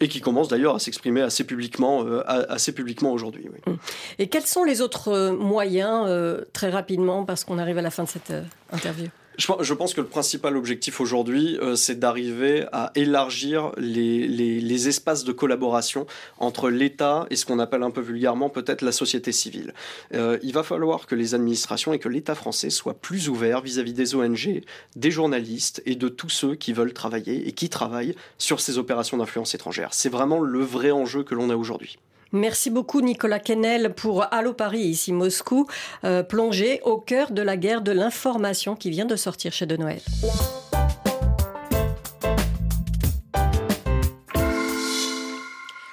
et 0.00 0.08
qui 0.08 0.20
commence 0.20 0.48
d'ailleurs 0.48 0.76
à 0.76 0.78
s'exprimer 0.78 1.22
assez 1.22 1.44
publiquement, 1.44 2.04
euh, 2.04 2.22
assez 2.26 2.72
publiquement 2.72 3.12
aujourd'hui. 3.12 3.48
Hum. 3.66 3.78
Et 4.18 4.28
quels 4.28 4.46
sont 4.46 4.64
les 4.64 4.80
autres 4.80 5.08
euh, 5.08 5.32
moyens, 5.32 6.04
euh, 6.06 6.42
très 6.52 6.70
rapidement, 6.70 7.24
parce 7.24 7.44
qu'on 7.44 7.58
arrive 7.58 7.78
à 7.78 7.82
la 7.82 7.90
fin 7.90 8.04
de 8.04 8.08
cette 8.08 8.32
interview? 8.72 9.08
Je, 9.40 9.74
pense 9.74 9.94
que 9.94 10.00
le 10.00 10.06
principal 10.06 10.56
objectif 10.56 11.00
aujourd'hui, 11.00 11.58
euh, 11.60 11.74
c'est 11.74 11.98
d'arriver 11.98 12.66
à 12.72 12.92
élargir 12.94 13.72
les, 13.76 14.88
espaces 14.88 15.24
de 15.24 15.32
collaboration 15.32 16.06
entre 16.38 16.70
l'État 16.70 17.26
et 17.30 17.36
ce 17.36 17.44
qu'on 17.44 17.58
appelle 17.58 17.82
un 17.82 17.90
peu 17.90 18.00
vulgairement 18.00 18.48
peut-être 18.48 18.82
la 18.82 18.92
société 18.92 19.32
civile. 19.32 19.74
Euh, 20.14 20.38
il 20.42 20.52
va 20.52 20.62
falloir 20.62 21.06
que 21.06 21.14
les 21.14 21.34
administrations 21.34 21.92
et 21.92 21.98
que 21.98 22.08
l'État 22.08 22.34
français 22.34 22.70
soient 22.70 22.94
plus 22.94 23.28
ouverts 23.28 23.60
vis-à-vis 23.60 23.92
des 23.92 24.14
ONG, 24.14 24.62
des 24.96 25.10
journalistes 25.10 25.82
et 25.86 25.96
de 25.96 26.08
tous 26.08 26.30
ceux 26.30 26.54
qui 26.54 26.72
veulent 26.72 26.94
travailler 26.94 27.46
et 27.46 27.52
qui 27.52 27.68
travaillent 27.68 28.14
sur 28.38 28.60
ces 28.60 28.78
opérations 28.78 29.18
d'influence 29.18 29.54
étrangère. 29.54 29.92
C'est 29.92 30.08
vraiment 30.08 30.40
le 30.40 30.60
vrai 30.60 30.90
enjeu 30.90 31.24
que 31.24 31.34
l'on 31.34 31.50
a 31.50 31.56
aujourd'hui. 31.56 31.98
Merci 32.32 32.70
beaucoup 32.70 33.00
Nicolas 33.00 33.40
Kennel 33.40 33.92
pour 33.92 34.32
Allo 34.32 34.52
Paris, 34.52 34.82
ici 34.82 35.12
Moscou, 35.12 35.66
euh, 36.04 36.22
plongé 36.22 36.80
au 36.84 36.96
cœur 36.98 37.32
de 37.32 37.42
la 37.42 37.56
guerre 37.56 37.82
de 37.82 37.90
l'information 37.90 38.76
qui 38.76 38.88
vient 38.90 39.04
de 39.04 39.16
sortir 39.16 39.52
chez 39.52 39.66
De 39.66 39.76
Noël. 39.76 40.00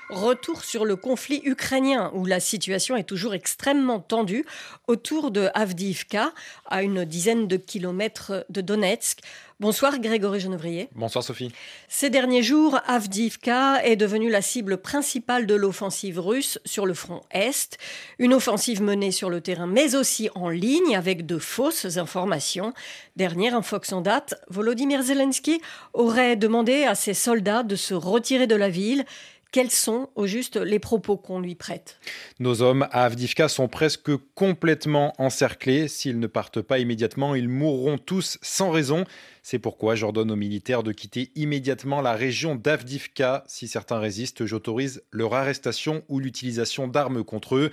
Retour 0.10 0.64
sur 0.64 0.86
le 0.86 0.96
conflit 0.96 1.42
ukrainien 1.44 2.12
où 2.14 2.26
la 2.26 2.40
situation 2.40 2.96
est 2.98 3.04
toujours 3.04 3.34
extrêmement 3.34 4.00
tendue 4.00 4.46
autour 4.88 5.32
de 5.32 5.50
Avdiivka, 5.54 6.34
à 6.68 6.84
une 6.84 7.06
dizaine 7.06 7.48
de 7.48 7.58
kilomètres 7.58 8.46
de 8.50 8.62
Donetsk. 8.62 9.22
Bonsoir 9.60 9.98
Grégory 9.98 10.40
Genevrier. 10.40 10.88
Bonsoir 10.94 11.24
Sophie. 11.24 11.52
Ces 11.88 12.12
derniers 12.12 12.44
jours, 12.44 12.80
Avdivka 12.86 13.84
est 13.84 13.96
devenue 13.96 14.30
la 14.30 14.44
cible 14.44 14.78
principale 14.78 15.48
de 15.48 15.56
l'offensive 15.56 16.20
russe 16.20 16.60
sur 16.64 16.86
le 16.86 16.94
front 16.94 17.24
Est. 17.32 17.80
Une 18.20 18.36
offensive 18.36 18.84
menée 18.84 19.10
sur 19.10 19.32
le 19.32 19.42
terrain 19.42 19.66
mais 19.66 19.96
aussi 19.96 20.30
en 20.36 20.50
ligne 20.50 20.96
avec 20.96 21.26
de 21.26 21.40
fausses 21.40 21.98
informations. 21.98 22.72
Dernière 23.16 23.56
infox 23.56 23.94
en 23.94 24.02
date, 24.02 24.36
Volodymyr 24.48 25.02
Zelensky 25.02 25.60
aurait 25.94 26.36
demandé 26.36 26.84
à 26.84 26.94
ses 26.94 27.16
soldats 27.16 27.64
de 27.64 27.76
se 27.76 27.96
retirer 27.96 28.46
de 28.46 28.56
la 28.56 28.70
ville 28.70 29.06
quels 29.52 29.72
sont 29.72 30.10
au 30.16 30.28
juste 30.28 30.58
les 30.58 30.80
propos 30.80 31.18
qu'on 31.18 31.40
lui 31.40 31.56
prête? 31.56 32.00
Nos 32.40 32.62
hommes 32.62 32.88
à 32.92 33.06
Avdivka 33.06 33.48
sont 33.48 33.68
presque 33.68 34.12
complètement 34.36 35.14
encerclés. 35.18 35.88
S'ils 35.88 36.20
ne 36.20 36.28
partent 36.28 36.62
pas 36.62 36.80
immédiatement, 36.80 37.36
ils 37.36 37.50
mourront 37.50 37.98
tous 37.98 38.38
sans 38.42 38.72
raison. 38.72 39.06
C'est 39.44 39.60
pourquoi 39.60 39.96
j'ordonne 39.96 40.32
aux 40.32 40.36
militaires 40.36 40.84
de 40.84 40.92
quitter 40.92 41.32
immédiatement 41.36 42.02
la 42.02 42.14
région 42.14 42.56
d'Avdivka. 42.56 43.44
Si 43.48 43.68
certains 43.68 44.00
résistent, 44.00 44.46
j'autorise 44.46 45.04
leur 45.12 45.34
arrestation 45.34 46.04
ou 46.10 46.20
l'utilisation 46.20 46.88
d'armes 46.88 47.24
contre 47.24 47.56
eux. 47.56 47.72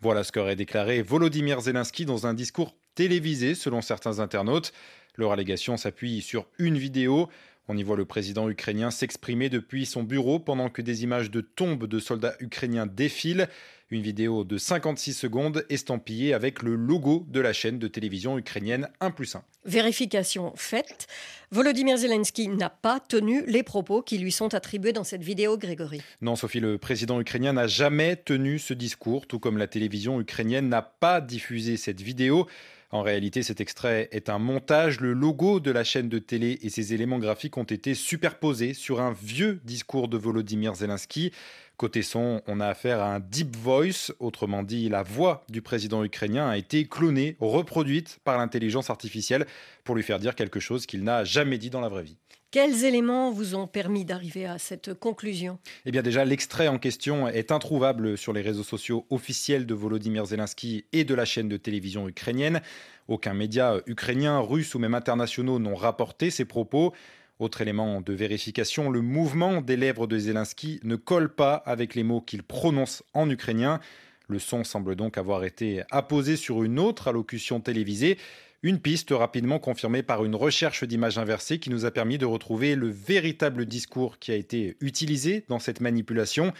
Voilà 0.00 0.24
ce 0.24 0.30
qu'aurait 0.30 0.56
déclaré 0.56 1.02
Volodymyr 1.02 1.60
Zelensky 1.60 2.04
dans 2.04 2.26
un 2.26 2.34
discours 2.34 2.76
télévisé 2.94 3.54
selon 3.54 3.82
certains 3.82 4.20
internautes. 4.20 4.72
Leur 5.16 5.32
allégation 5.32 5.76
s'appuie 5.76 6.20
sur 6.20 6.46
une 6.58 6.76
vidéo. 6.76 7.28
On 7.68 7.76
y 7.76 7.82
voit 7.82 7.96
le 7.96 8.04
président 8.04 8.48
ukrainien 8.48 8.92
s'exprimer 8.92 9.48
depuis 9.48 9.86
son 9.86 10.04
bureau 10.04 10.38
pendant 10.38 10.68
que 10.68 10.82
des 10.82 11.02
images 11.02 11.32
de 11.32 11.40
tombes 11.40 11.86
de 11.86 11.98
soldats 11.98 12.36
ukrainiens 12.38 12.86
défilent. 12.86 13.48
Une 13.90 14.02
vidéo 14.02 14.44
de 14.44 14.58
56 14.58 15.14
secondes 15.14 15.64
estampillée 15.68 16.34
avec 16.34 16.62
le 16.62 16.74
logo 16.74 17.24
de 17.28 17.40
la 17.40 17.52
chaîne 17.52 17.78
de 17.78 17.88
télévision 17.88 18.38
ukrainienne 18.38 18.88
1 19.00 19.10
plus 19.10 19.34
1. 19.34 19.42
Vérification 19.64 20.52
faite. 20.56 21.08
Volodymyr 21.50 21.96
Zelensky 21.96 22.48
n'a 22.48 22.70
pas 22.70 23.00
tenu 23.00 23.44
les 23.46 23.62
propos 23.62 24.02
qui 24.02 24.18
lui 24.18 24.32
sont 24.32 24.54
attribués 24.54 24.92
dans 24.92 25.04
cette 25.04 25.22
vidéo, 25.22 25.56
Grégory. 25.56 26.02
Non, 26.20 26.34
Sophie, 26.34 26.60
le 26.60 26.78
président 26.78 27.20
ukrainien 27.20 27.52
n'a 27.52 27.66
jamais 27.66 28.16
tenu 28.16 28.58
ce 28.58 28.74
discours, 28.74 29.26
tout 29.26 29.38
comme 29.38 29.58
la 29.58 29.68
télévision 29.68 30.20
ukrainienne 30.20 30.68
n'a 30.68 30.82
pas 30.82 31.20
diffusé 31.20 31.76
cette 31.76 32.00
vidéo. 32.00 32.46
En 32.90 33.02
réalité, 33.02 33.42
cet 33.42 33.60
extrait 33.60 34.08
est 34.12 34.28
un 34.28 34.38
montage. 34.38 35.00
Le 35.00 35.12
logo 35.12 35.58
de 35.58 35.72
la 35.72 35.82
chaîne 35.82 36.08
de 36.08 36.18
télé 36.18 36.58
et 36.62 36.70
ses 36.70 36.94
éléments 36.94 37.18
graphiques 37.18 37.56
ont 37.56 37.64
été 37.64 37.94
superposés 37.94 38.74
sur 38.74 39.00
un 39.00 39.12
vieux 39.12 39.60
discours 39.64 40.08
de 40.08 40.16
Volodymyr 40.16 40.74
Zelensky. 40.74 41.32
Côté 41.76 42.00
son, 42.00 42.40
on 42.46 42.60
a 42.60 42.66
affaire 42.68 43.00
à 43.00 43.14
un 43.14 43.20
deep 43.20 43.54
voice, 43.54 44.10
autrement 44.18 44.62
dit, 44.62 44.88
la 44.88 45.02
voix 45.02 45.44
du 45.50 45.60
président 45.60 46.02
ukrainien 46.02 46.48
a 46.48 46.56
été 46.56 46.86
clonée, 46.86 47.36
reproduite 47.38 48.18
par 48.24 48.38
l'intelligence 48.38 48.88
artificielle 48.88 49.46
pour 49.84 49.94
lui 49.94 50.02
faire 50.02 50.18
dire 50.18 50.34
quelque 50.34 50.58
chose 50.58 50.86
qu'il 50.86 51.04
n'a 51.04 51.24
jamais 51.24 51.58
dit 51.58 51.68
dans 51.68 51.82
la 51.82 51.90
vraie 51.90 52.02
vie. 52.02 52.16
Quels 52.50 52.84
éléments 52.84 53.30
vous 53.30 53.54
ont 53.54 53.66
permis 53.66 54.06
d'arriver 54.06 54.46
à 54.46 54.56
cette 54.56 54.94
conclusion? 54.94 55.58
Eh 55.84 55.90
bien 55.90 56.00
déjà, 56.00 56.24
l'extrait 56.24 56.68
en 56.68 56.78
question 56.78 57.28
est 57.28 57.52
introuvable 57.52 58.16
sur 58.16 58.32
les 58.32 58.40
réseaux 58.40 58.62
sociaux 58.62 59.04
officiels 59.10 59.66
de 59.66 59.74
Volodymyr 59.74 60.24
Zelensky 60.24 60.86
et 60.94 61.04
de 61.04 61.14
la 61.14 61.26
chaîne 61.26 61.50
de 61.50 61.58
télévision 61.58 62.08
ukrainienne. 62.08 62.62
Aucun 63.08 63.34
média 63.34 63.80
ukrainien, 63.86 64.38
russe 64.38 64.74
ou 64.74 64.78
même 64.78 64.94
internationaux 64.94 65.58
n'ont 65.58 65.74
rapporté 65.74 66.30
ces 66.30 66.46
propos. 66.46 66.94
Autre 67.38 67.60
élément 67.60 68.00
de 68.00 68.14
vérification, 68.14 68.88
le 68.88 69.02
mouvement 69.02 69.60
des 69.60 69.76
lèvres 69.76 70.06
de 70.06 70.18
Zelensky 70.18 70.80
ne 70.84 70.96
colle 70.96 71.28
pas 71.28 71.54
avec 71.54 71.94
les 71.94 72.02
mots 72.02 72.22
qu'il 72.22 72.42
prononce 72.42 73.02
en 73.12 73.28
ukrainien. 73.28 73.78
Le 74.26 74.38
son 74.38 74.64
semble 74.64 74.96
donc 74.96 75.18
avoir 75.18 75.44
été 75.44 75.82
apposé 75.90 76.36
sur 76.36 76.62
une 76.62 76.78
autre 76.78 77.08
allocution 77.08 77.60
télévisée. 77.60 78.16
Une 78.62 78.80
piste 78.80 79.10
rapidement 79.10 79.58
confirmée 79.58 80.02
par 80.02 80.24
une 80.24 80.34
recherche 80.34 80.82
d'images 80.84 81.18
inversées 81.18 81.58
qui 81.58 81.68
nous 81.68 81.84
a 81.84 81.90
permis 81.90 82.16
de 82.16 82.24
retrouver 82.24 82.74
le 82.74 82.88
véritable 82.88 83.66
discours 83.66 84.18
qui 84.18 84.32
a 84.32 84.34
été 84.34 84.78
utilisé 84.80 85.44
dans 85.48 85.58
cette 85.58 85.82
manipulation. 85.82 86.54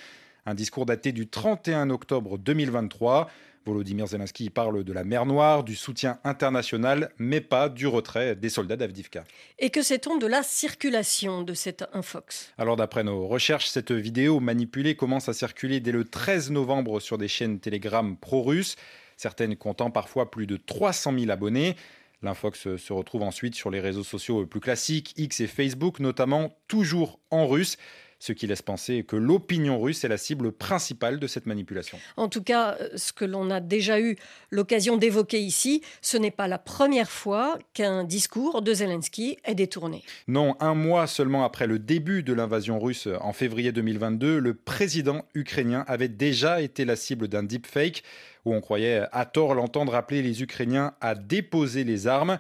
Un 0.49 0.55
discours 0.55 0.87
daté 0.87 1.11
du 1.11 1.27
31 1.27 1.91
octobre 1.91 2.39
2023. 2.39 3.29
Volodymyr 3.65 4.07
Zelensky 4.07 4.49
parle 4.49 4.85
de 4.85 4.93
la 4.93 5.03
mer 5.03 5.27
Noire, 5.27 5.65
du 5.65 5.75
soutien 5.75 6.21
international, 6.23 7.11
mais 7.19 7.41
pas 7.41 7.69
du 7.69 7.89
retrait 7.89 8.37
des 8.37 8.49
soldats 8.49 8.77
d'Avdivka. 8.77 9.25
Et 9.59 9.71
que 9.71 9.83
sait-on 9.83 10.19
de 10.19 10.27
la 10.29 10.45
circulation 10.45 11.43
de 11.43 11.53
cette 11.53 11.85
infox? 11.93 12.53
Alors 12.59 12.77
d'après 12.77 13.03
nos 13.03 13.27
recherches, 13.27 13.67
cette 13.67 13.91
vidéo 13.91 14.39
manipulée 14.39 14.95
commence 14.95 15.29
à 15.29 15.33
circuler 15.33 15.81
dès 15.81 15.91
le 15.91 16.05
13 16.05 16.53
novembre 16.53 17.01
sur 17.01 17.19
des 17.19 17.27
chaînes 17.27 17.59
Telegram 17.59 18.17
pro-russes, 18.17 18.77
certaines 19.17 19.57
comptant 19.57 19.91
parfois 19.91 20.31
plus 20.31 20.47
de 20.47 20.57
300 20.57 21.19
000 21.19 21.31
abonnés. 21.33 21.75
L'infox 22.23 22.77
se 22.77 22.93
retrouve 22.93 23.23
ensuite 23.23 23.57
sur 23.57 23.71
les 23.71 23.81
réseaux 23.81 24.05
sociaux 24.05 24.47
plus 24.47 24.61
classiques, 24.61 25.13
X 25.17 25.41
et 25.41 25.49
Facebook, 25.49 25.99
notamment 25.99 26.57
toujours 26.69 27.19
en 27.33 27.49
russe 27.49 27.79
ce 28.27 28.33
qui 28.33 28.49
laisse 28.49 28.63
penser 28.63 29.05
que 29.05 29.15
l'opinion 29.15 29.81
russe 29.81 30.03
est 30.03 30.09
la 30.09 30.17
cible 30.17 30.51
principale 30.51 31.21
de 31.21 31.27
cette 31.29 31.47
manipulation. 31.47 31.97
En 32.17 32.29
tout 32.29 32.43
cas, 32.43 32.77
euh, 32.81 32.89
ce 32.97 33.13
que 33.13 33.25
l'on 33.25 33.51
a 33.51 33.61
déjà 33.61 34.01
eu 34.01 34.17
l'occasion 34.51 34.97
d'évoquer 34.97 35.39
ici, 35.39 35.83
ce 36.03 36.17
n'est 36.17 36.33
pas 36.33 36.49
la 36.49 36.59
première 36.59 37.11
fois 37.11 37.57
qu'un 37.73 38.03
discours 38.03 38.63
de 38.63 38.75
Zelensky 38.75 39.39
est 39.45 39.55
détourné. 39.55 40.03
Non, 40.27 40.57
un 40.59 40.75
mois 40.75 41.07
seulement 41.07 41.45
après 41.45 41.69
le 41.69 41.79
début 41.79 42.25
de 42.25 42.33
l'invasion 42.33 42.81
russe 42.81 43.09
en 43.21 43.33
février 43.33 43.71
2022, 43.71 44.41
le 44.41 44.55
président 44.55 45.25
ukrainien 45.35 45.85
avait 45.87 46.09
déjà 46.09 46.61
été 46.61 46.85
la 46.85 46.97
cible 46.97 47.29
d'un 47.29 47.45
deepfake 47.45 48.03
où 48.45 48.55
on 48.55 48.61
croyait 48.61 49.03
à 49.13 49.25
tort 49.25 49.55
l'entendre 49.55 49.95
appeler 49.95 50.23
les 50.23 50.43
Ukrainiens 50.43 50.95
à 51.01 51.15
déposer 51.15 51.85
les 51.85 52.09
armes. 52.09 52.39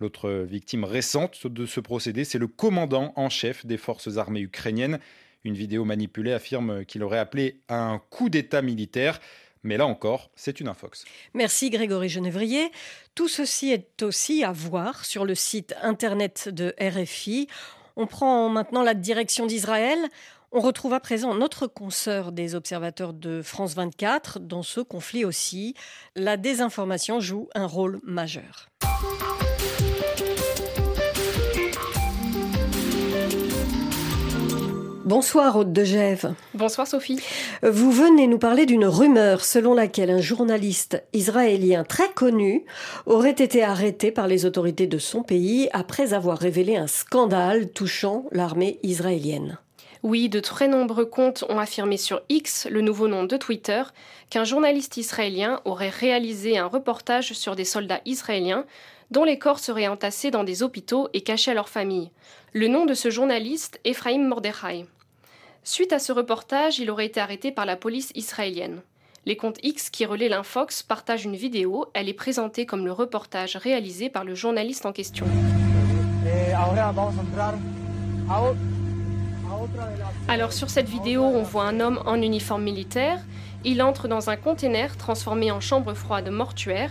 L'autre 0.00 0.30
victime 0.48 0.84
récente 0.84 1.46
de 1.46 1.66
ce 1.66 1.80
procédé, 1.80 2.24
c'est 2.24 2.38
le 2.38 2.48
commandant 2.48 3.12
en 3.16 3.28
chef 3.28 3.66
des 3.66 3.76
forces 3.78 4.16
armées 4.16 4.40
ukrainiennes. 4.40 5.00
Une 5.44 5.54
vidéo 5.54 5.84
manipulée 5.84 6.32
affirme 6.32 6.84
qu'il 6.84 7.02
aurait 7.02 7.18
appelé 7.18 7.60
à 7.68 7.80
un 7.82 7.98
coup 7.98 8.30
d'État 8.30 8.62
militaire. 8.62 9.20
Mais 9.62 9.76
là 9.76 9.86
encore, 9.86 10.30
c'est 10.36 10.60
une 10.60 10.68
infox. 10.68 11.04
Merci 11.32 11.70
Grégory 11.70 12.08
Genevrier. 12.08 12.70
Tout 13.14 13.28
ceci 13.28 13.70
est 13.70 14.02
aussi 14.02 14.44
à 14.44 14.52
voir 14.52 15.04
sur 15.04 15.24
le 15.24 15.34
site 15.34 15.74
internet 15.82 16.48
de 16.50 16.74
RFI. 16.80 17.48
On 17.96 18.06
prend 18.06 18.48
maintenant 18.48 18.82
la 18.82 18.94
direction 18.94 19.46
d'Israël. 19.46 19.98
On 20.52 20.60
retrouve 20.60 20.92
à 20.92 21.00
présent 21.00 21.34
notre 21.34 21.66
consoeur 21.66 22.30
des 22.30 22.54
observateurs 22.54 23.12
de 23.12 23.42
France 23.42 23.74
24. 23.74 24.38
Dans 24.38 24.62
ce 24.62 24.80
conflit 24.80 25.24
aussi, 25.24 25.74
la 26.14 26.36
désinformation 26.36 27.18
joue 27.20 27.48
un 27.54 27.66
rôle 27.66 28.00
majeur. 28.04 28.68
Bonsoir, 35.04 35.56
Aude 35.56 35.74
de 35.74 35.84
Gève. 35.84 36.32
Bonsoir, 36.54 36.86
Sophie. 36.86 37.20
Vous 37.62 37.92
venez 37.92 38.26
nous 38.26 38.38
parler 38.38 38.64
d'une 38.64 38.86
rumeur 38.86 39.44
selon 39.44 39.74
laquelle 39.74 40.08
un 40.08 40.22
journaliste 40.22 41.04
israélien 41.12 41.84
très 41.84 42.10
connu 42.14 42.64
aurait 43.04 43.32
été 43.32 43.62
arrêté 43.62 44.10
par 44.10 44.28
les 44.28 44.46
autorités 44.46 44.86
de 44.86 44.96
son 44.96 45.22
pays 45.22 45.68
après 45.74 46.14
avoir 46.14 46.38
révélé 46.38 46.76
un 46.76 46.86
scandale 46.86 47.68
touchant 47.68 48.24
l'armée 48.32 48.78
israélienne. 48.82 49.58
Oui, 50.02 50.30
de 50.30 50.40
très 50.40 50.68
nombreux 50.68 51.04
comptes 51.04 51.44
ont 51.50 51.58
affirmé 51.58 51.98
sur 51.98 52.22
X, 52.30 52.66
le 52.70 52.80
nouveau 52.80 53.06
nom 53.06 53.24
de 53.24 53.36
Twitter, 53.36 53.82
qu'un 54.30 54.44
journaliste 54.44 54.96
israélien 54.96 55.60
aurait 55.66 55.90
réalisé 55.90 56.56
un 56.56 56.66
reportage 56.66 57.34
sur 57.34 57.56
des 57.56 57.66
soldats 57.66 58.00
israéliens 58.06 58.64
dont 59.10 59.24
les 59.24 59.38
corps 59.38 59.58
seraient 59.58 59.86
entassés 59.86 60.30
dans 60.30 60.44
des 60.44 60.62
hôpitaux 60.62 61.08
et 61.12 61.20
cachés 61.20 61.50
à 61.50 61.54
leurs 61.54 61.68
familles. 61.68 62.10
Le 62.52 62.68
nom 62.68 62.86
de 62.86 62.94
ce 62.94 63.10
journaliste, 63.10 63.80
Ephraim 63.84 64.26
Mordechai. 64.26 64.86
Suite 65.66 65.94
à 65.94 65.98
ce 65.98 66.12
reportage, 66.12 66.78
il 66.78 66.90
aurait 66.90 67.06
été 67.06 67.20
arrêté 67.20 67.50
par 67.50 67.64
la 67.64 67.76
police 67.76 68.12
israélienne. 68.14 68.82
Les 69.24 69.34
comptes 69.34 69.58
X 69.62 69.88
qui 69.88 70.04
relaient 70.04 70.28
l'infox 70.28 70.82
partagent 70.82 71.24
une 71.24 71.36
vidéo. 71.36 71.86
Elle 71.94 72.10
est 72.10 72.12
présentée 72.12 72.66
comme 72.66 72.84
le 72.84 72.92
reportage 72.92 73.56
réalisé 73.56 74.10
par 74.10 74.24
le 74.24 74.34
journaliste 74.34 74.84
en 74.84 74.92
question. 74.92 75.24
Alors 80.28 80.52
sur 80.52 80.68
cette 80.68 80.88
vidéo, 80.90 81.22
on 81.22 81.42
voit 81.42 81.64
un 81.64 81.80
homme 81.80 82.02
en 82.04 82.20
uniforme 82.20 82.62
militaire. 82.62 83.20
Il 83.64 83.82
entre 83.82 84.06
dans 84.06 84.28
un 84.28 84.36
conteneur 84.36 84.98
transformé 84.98 85.50
en 85.50 85.60
chambre 85.60 85.94
froide 85.94 86.28
mortuaire. 86.28 86.90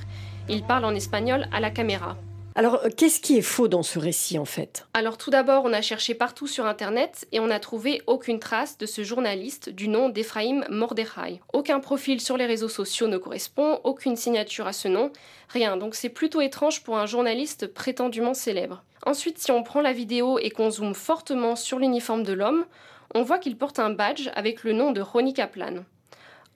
Il 0.50 0.63
parle 0.63 0.86
en 0.86 0.96
espagnol 0.96 1.48
à 1.51 1.60
la 1.60 1.70
caméra. 1.70 2.18
Alors, 2.55 2.81
euh, 2.83 2.89
qu'est-ce 2.95 3.19
qui 3.19 3.36
est 3.38 3.41
faux 3.41 3.67
dans 3.67 3.81
ce 3.81 3.98
récit 3.98 4.38
en 4.38 4.45
fait? 4.45 4.86
Alors 4.93 5.17
tout 5.17 5.31
d'abord, 5.31 5.63
on 5.65 5.74
a 5.74 5.81
cherché 5.81 6.13
partout 6.13 6.45
sur 6.45 6.67
Internet 6.67 7.25
et 7.31 7.39
on 7.39 7.48
n'a 7.48 7.60
trouvé 7.60 8.01
aucune 8.05 8.39
trace 8.39 8.77
de 8.77 8.86
ce 8.86 9.03
journaliste 9.03 9.69
du 9.69 9.88
nom 9.88 10.10
d'Ephraim 10.10 10.63
Mordechai. 10.69 11.41
Aucun 11.51 11.79
profil 11.79 12.22
sur 12.22 12.38
les 12.38 12.45
réseaux 12.45 12.69
sociaux 12.69 13.07
ne 13.07 13.17
correspond, 13.17 13.79
aucune 13.83 14.15
signature 14.15 14.67
à 14.67 14.74
ce 14.74 14.88
nom, 14.88 15.12
rien. 15.50 15.77
Donc 15.77 15.95
c'est 15.95 16.10
plutôt 16.10 16.41
étrange 16.41 16.83
pour 16.83 16.98
un 16.98 17.07
journaliste 17.07 17.65
prétendument 17.65 18.36
célèbre. 18.36 18.83
Ensuite, 19.05 19.39
si 19.39 19.51
on 19.51 19.63
prend 19.63 19.81
la 19.81 19.91
vidéo 19.91 20.38
et 20.38 20.51
qu'on 20.51 20.69
zoome 20.69 20.93
fortement 20.93 21.55
sur 21.55 21.79
l'uniforme 21.79 22.24
de 22.24 22.33
l'homme, 22.33 22.65
on 23.15 23.24
voit 23.24 23.39
qu'il 23.39 23.57
porte 23.57 23.79
un 23.79 23.89
badge 23.89 24.29
avec 24.36 24.63
le 24.63 24.74
nom 24.74 24.91
de 24.91 25.01
Ronnie 25.01 25.33
Kaplan. 25.33 25.86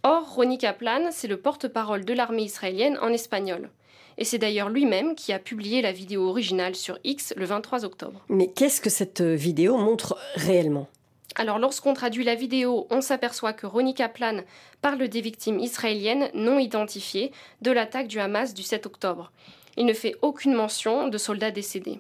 Or, 0.04 0.32
Ronnie 0.36 0.60
Kaplan, 0.60 1.10
c'est 1.12 1.28
le 1.28 1.38
porte-parole 1.38 2.06
de 2.06 2.14
l'armée 2.14 2.44
israélienne 2.44 3.00
en 3.02 3.10
espagnol 3.10 3.70
et 4.18 4.26
c'est 4.26 4.38
d'ailleurs 4.38 4.70
lui-même 4.70 5.16
qui 5.16 5.34
a 5.34 5.40
publié 5.40 5.82
la 5.82 5.92
vidéo 5.92 6.28
originale 6.28 6.76
sur 6.76 6.98
X 7.04 7.34
le 7.38 7.46
23 7.46 7.86
octobre. 7.86 8.24
Mais 8.30 8.48
qu'est-ce 8.48 8.82
que 8.82 8.90
cette 8.90 9.22
vidéo 9.22 9.78
montre 9.78 10.18
réellement? 10.36 10.88
Alors 11.36 11.60
lorsqu'on 11.60 11.94
traduit 11.94 12.24
la 12.24 12.34
vidéo, 12.34 12.88
on 12.90 13.02
s'aperçoit 13.02 13.54
que 13.54 13.68
Ronnie 13.68 13.94
Kaplan 13.94 14.42
parle 14.82 15.08
des 15.08 15.22
victimes 15.22 15.60
israéliennes 15.60 16.30
non 16.34 16.58
identifiées 16.58 17.32
de 17.62 17.70
l'attaque 17.72 18.08
du 18.08 18.20
Hamas 18.20 18.56
du 18.56 18.64
7 18.64 18.88
octobre. 18.88 19.32
Il 19.78 19.86
ne 19.86 19.94
fait 19.94 20.16
aucune 20.24 20.56
mention 20.56 21.08
de 21.08 21.18
soldats 21.20 21.52
décédés. 21.52 22.00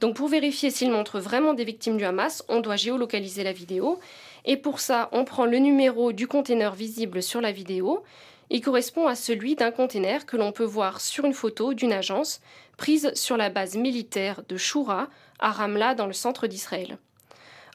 Donc 0.00 0.16
pour 0.16 0.28
vérifier 0.28 0.70
s'il 0.70 0.90
montre 0.90 1.18
vraiment 1.18 1.54
des 1.54 1.64
victimes 1.64 1.96
du 1.96 2.04
Hamas, 2.04 2.44
on 2.48 2.60
doit 2.60 2.76
géolocaliser 2.76 3.42
la 3.42 3.52
vidéo. 3.52 3.98
Et 4.44 4.56
pour 4.56 4.80
ça, 4.80 5.08
on 5.12 5.24
prend 5.24 5.46
le 5.46 5.58
numéro 5.58 6.12
du 6.12 6.26
conteneur 6.26 6.74
visible 6.74 7.22
sur 7.22 7.40
la 7.40 7.52
vidéo, 7.52 8.04
il 8.50 8.60
correspond 8.60 9.06
à 9.06 9.14
celui 9.14 9.54
d'un 9.54 9.70
conteneur 9.70 10.26
que 10.26 10.36
l'on 10.36 10.52
peut 10.52 10.64
voir 10.64 11.00
sur 11.00 11.24
une 11.24 11.34
photo 11.34 11.74
d'une 11.74 11.92
agence 11.92 12.40
prise 12.76 13.12
sur 13.14 13.36
la 13.36 13.50
base 13.50 13.76
militaire 13.76 14.42
de 14.48 14.56
Shura 14.56 15.08
à 15.38 15.50
Ramla 15.50 15.94
dans 15.94 16.06
le 16.06 16.12
centre 16.12 16.46
d'Israël. 16.46 16.98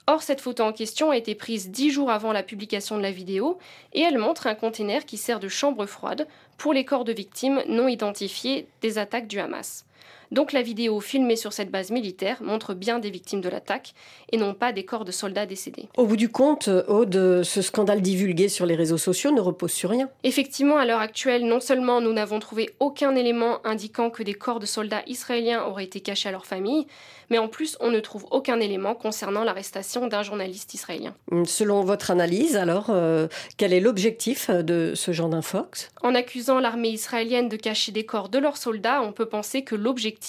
Or, 0.05 0.21
cette 0.21 0.41
photo 0.41 0.63
en 0.63 0.73
question 0.73 1.11
a 1.11 1.17
été 1.17 1.33
prise 1.33 1.69
dix 1.69 1.89
jours 1.89 2.11
avant 2.11 2.33
la 2.33 2.43
publication 2.43 2.97
de 2.97 3.01
la 3.01 3.11
vidéo 3.11 3.57
et 3.93 4.01
elle 4.01 4.17
montre 4.17 4.47
un 4.47 4.55
conteneur 4.55 5.05
qui 5.05 5.17
sert 5.17 5.39
de 5.39 5.47
chambre 5.47 5.85
froide 5.85 6.27
pour 6.57 6.73
les 6.73 6.83
corps 6.83 7.05
de 7.05 7.13
victimes 7.13 7.63
non 7.67 7.87
identifiés 7.87 8.67
des 8.81 8.97
attaques 8.97 9.27
du 9.27 9.39
Hamas. 9.39 9.85
Donc 10.31 10.53
la 10.53 10.61
vidéo 10.61 10.99
filmée 10.99 11.35
sur 11.35 11.53
cette 11.53 11.71
base 11.71 11.91
militaire 11.91 12.41
montre 12.41 12.73
bien 12.73 12.99
des 12.99 13.09
victimes 13.09 13.41
de 13.41 13.49
l'attaque 13.49 13.93
et 14.31 14.37
non 14.37 14.53
pas 14.53 14.71
des 14.71 14.85
corps 14.85 15.05
de 15.05 15.11
soldats 15.11 15.45
décédés. 15.45 15.87
Au 15.97 16.05
bout 16.05 16.17
du 16.17 16.29
compte, 16.29 16.69
Aude, 16.87 17.43
ce 17.43 17.61
scandale 17.61 18.01
divulgué 18.01 18.49
sur 18.49 18.65
les 18.65 18.75
réseaux 18.75 18.97
sociaux 18.97 19.31
ne 19.31 19.41
repose 19.41 19.71
sur 19.71 19.89
rien. 19.89 20.09
Effectivement, 20.23 20.77
à 20.77 20.85
l'heure 20.85 20.99
actuelle, 20.99 21.45
non 21.45 21.59
seulement 21.59 22.01
nous 22.01 22.13
n'avons 22.13 22.39
trouvé 22.39 22.69
aucun 22.79 23.15
élément 23.15 23.65
indiquant 23.65 24.09
que 24.09 24.23
des 24.23 24.33
corps 24.33 24.59
de 24.59 24.65
soldats 24.65 25.03
israéliens 25.07 25.63
auraient 25.63 25.83
été 25.83 25.99
cachés 25.99 26.29
à 26.29 26.31
leur 26.31 26.45
famille, 26.45 26.87
mais 27.29 27.37
en 27.37 27.47
plus, 27.47 27.77
on 27.79 27.89
ne 27.89 27.99
trouve 27.99 28.25
aucun 28.31 28.59
élément 28.59 28.95
concernant 28.95 29.43
l'arrestation 29.43 30.07
d'un 30.07 30.23
journaliste 30.23 30.73
israélien. 30.73 31.15
Selon 31.45 31.83
votre 31.83 32.11
analyse, 32.11 32.55
alors, 32.55 32.87
euh, 32.89 33.27
quel 33.57 33.73
est 33.73 33.79
l'objectif 33.79 34.49
de 34.49 34.93
ce 34.95 35.11
genre 35.11 35.29
d'infox? 35.29 35.89
En 36.01 36.15
accusant 36.15 36.59
l'armée 36.59 36.89
israélienne 36.89 37.49
de 37.49 37.57
cacher 37.57 37.91
des 37.91 38.05
corps 38.05 38.29
de 38.29 38.39
leurs 38.39 38.57
soldats, 38.57 39.01
on 39.01 39.13
peut 39.13 39.25
penser 39.25 39.63
que 39.63 39.75
l'objectif 39.75 40.22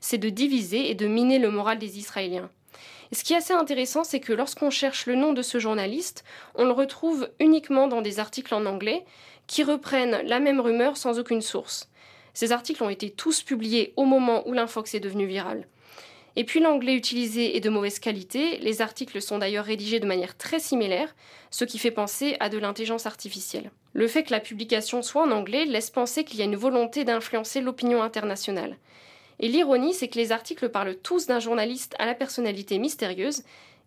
c'est 0.00 0.18
de 0.18 0.28
diviser 0.28 0.90
et 0.90 0.94
de 0.94 1.06
miner 1.06 1.38
le 1.38 1.50
moral 1.50 1.78
des 1.78 1.98
Israéliens. 1.98 2.50
ce 3.12 3.22
qui 3.22 3.32
est 3.32 3.36
assez 3.36 3.52
intéressant, 3.52 4.04
c'est 4.04 4.20
que 4.20 4.32
lorsqu'on 4.32 4.70
cherche 4.70 5.06
le 5.06 5.14
nom 5.14 5.32
de 5.32 5.42
ce 5.42 5.58
journaliste, 5.58 6.24
on 6.54 6.64
le 6.64 6.72
retrouve 6.72 7.28
uniquement 7.38 7.86
dans 7.86 8.02
des 8.02 8.18
articles 8.18 8.54
en 8.54 8.66
anglais 8.66 9.04
qui 9.46 9.62
reprennent 9.62 10.22
la 10.26 10.40
même 10.40 10.60
rumeur 10.60 10.96
sans 10.96 11.18
aucune 11.18 11.42
source. 11.42 11.88
Ces 12.32 12.50
articles 12.50 12.82
ont 12.82 12.90
été 12.90 13.10
tous 13.10 13.42
publiés 13.42 13.92
au 13.96 14.04
moment 14.04 14.46
où 14.48 14.52
l'infox 14.52 14.94
est 14.94 15.00
devenu 15.00 15.26
viral. 15.26 15.66
Et 16.36 16.44
puis 16.44 16.58
l'anglais 16.58 16.94
utilisé 16.94 17.56
est 17.56 17.60
de 17.60 17.70
mauvaise 17.70 18.00
qualité, 18.00 18.58
les 18.58 18.82
articles 18.82 19.22
sont 19.22 19.38
d'ailleurs 19.38 19.66
rédigés 19.66 20.00
de 20.00 20.06
manière 20.06 20.36
très 20.36 20.58
similaire, 20.58 21.14
ce 21.50 21.64
qui 21.64 21.78
fait 21.78 21.92
penser 21.92 22.36
à 22.40 22.48
de 22.48 22.58
l'intelligence 22.58 23.06
artificielle. 23.06 23.70
Le 23.92 24.08
fait 24.08 24.24
que 24.24 24.32
la 24.32 24.40
publication 24.40 25.02
soit 25.02 25.22
en 25.22 25.30
anglais 25.30 25.64
laisse 25.64 25.90
penser 25.90 26.24
qu'il 26.24 26.40
y 26.40 26.42
a 26.42 26.46
une 26.46 26.56
volonté 26.56 27.04
d'influencer 27.04 27.60
l'opinion 27.60 28.02
internationale. 28.02 28.76
Et 29.40 29.48
l'ironie, 29.48 29.94
c'est 29.94 30.08
que 30.08 30.18
les 30.18 30.32
articles 30.32 30.68
parlent 30.68 30.96
tous 30.96 31.26
d'un 31.26 31.40
journaliste 31.40 31.94
à 31.98 32.06
la 32.06 32.14
personnalité 32.14 32.78
mystérieuse, 32.78 33.42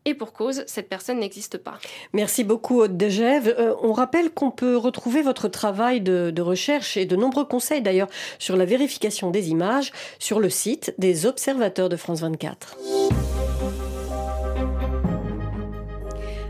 et 0.05 0.13
pour 0.13 0.31
cause, 0.31 0.63
cette 0.67 0.87
personne 0.87 1.19
n'existe 1.19 1.57
pas. 1.57 1.79
Merci 2.13 2.45
beaucoup, 2.45 2.79
Aude 2.79 2.95
Degève. 2.95 3.53
Euh, 3.59 3.75
on 3.81 3.91
rappelle 3.91 4.31
qu'on 4.31 4.51
peut 4.51 4.77
retrouver 4.77 5.21
votre 5.21 5.49
travail 5.49 5.99
de, 5.99 6.31
de, 6.31 6.41
recherche 6.41 6.95
et 6.95 7.05
de 7.05 7.17
nombreux 7.17 7.43
conseils 7.43 7.81
d'ailleurs 7.81 8.07
sur 8.39 8.55
la 8.55 8.63
vérification 8.63 9.31
des 9.31 9.49
images 9.49 9.91
sur 10.17 10.39
le 10.39 10.49
site 10.49 10.93
des 10.97 11.25
observateurs 11.25 11.89
de 11.89 11.97
France 11.97 12.21
24. 12.21 12.77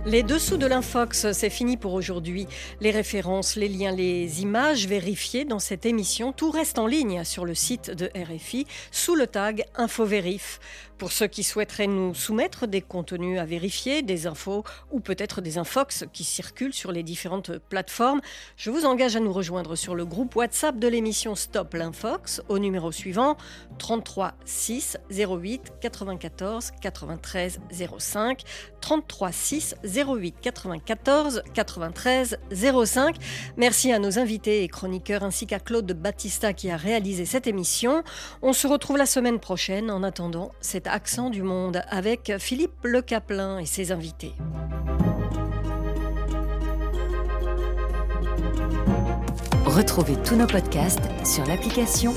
Les 0.07 0.23
dessous 0.23 0.55
de 0.55 0.65
l'infox, 0.65 1.33
c'est 1.33 1.49
fini 1.49 1.75
pour 1.75 1.93
aujourd'hui. 1.93 2.47
Les 2.79 2.91
références, 2.91 3.57
les 3.57 3.67
liens, 3.67 3.91
les 3.91 4.41
images 4.41 4.87
vérifiées 4.87 5.43
dans 5.43 5.59
cette 5.59 5.85
émission, 5.85 6.31
tout 6.31 6.49
reste 6.49 6.79
en 6.79 6.87
ligne 6.87 7.25
sur 7.25 7.43
le 7.43 7.53
site 7.53 7.91
de 7.91 8.09
RFI 8.15 8.65
sous 8.89 9.15
le 9.15 9.27
tag 9.27 9.65
InfoVérif. 9.75 10.61
Pour 10.97 11.11
ceux 11.11 11.27
qui 11.27 11.43
souhaiteraient 11.43 11.85
nous 11.85 12.15
soumettre 12.15 12.65
des 12.65 12.81
contenus 12.81 13.39
à 13.39 13.45
vérifier, 13.45 14.01
des 14.01 14.25
infos 14.25 14.63
ou 14.91 14.99
peut-être 14.99 15.41
des 15.41 15.59
infox 15.59 16.05
qui 16.11 16.23
circulent 16.23 16.73
sur 16.73 16.91
les 16.91 17.03
différentes 17.03 17.59
plateformes, 17.59 18.19
je 18.55 18.71
vous 18.71 18.83
engage 18.85 19.15
à 19.15 19.19
nous 19.19 19.31
rejoindre 19.31 19.75
sur 19.75 19.93
le 19.93 20.05
groupe 20.05 20.35
WhatsApp 20.35 20.79
de 20.79 20.87
l'émission 20.87 21.35
Stop 21.35 21.75
l'Infox 21.75 22.41
au 22.49 22.57
numéro 22.57 22.91
suivant 22.91 23.37
33 23.77 24.33
6 24.45 24.97
08 25.11 25.73
94 25.81 26.71
93 26.81 27.59
05 27.99 28.41
33 28.81 29.31
6 29.31 29.75
08 29.83 30.35
94 30.41 31.43
93 31.53 32.39
05. 32.85 33.15
Merci 33.55 33.91
à 33.91 33.99
nos 33.99 34.17
invités 34.17 34.63
et 34.63 34.67
chroniqueurs 34.67 35.23
ainsi 35.23 35.45
qu'à 35.45 35.59
Claude 35.59 35.91
Battista 35.91 36.53
qui 36.53 36.71
a 36.71 36.77
réalisé 36.77 37.25
cette 37.25 37.45
émission. 37.45 38.03
On 38.41 38.53
se 38.53 38.65
retrouve 38.65 38.97
la 38.97 39.05
semaine 39.05 39.39
prochaine. 39.39 39.91
En 39.91 40.01
attendant, 40.01 40.51
c'est 40.59 40.86
Accent 40.87 41.29
du 41.29 41.43
Monde 41.43 41.81
avec 41.89 42.33
Philippe 42.39 42.83
Le 42.83 43.01
Caplin 43.01 43.59
et 43.59 43.65
ses 43.65 43.91
invités. 43.91 44.33
Retrouvez 49.65 50.15
tous 50.23 50.35
nos 50.35 50.47
podcasts 50.47 51.01
sur 51.25 51.45
l'application 51.45 52.11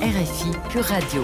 RFI 0.00 0.50
Pure 0.70 0.84
Radio. 0.84 1.22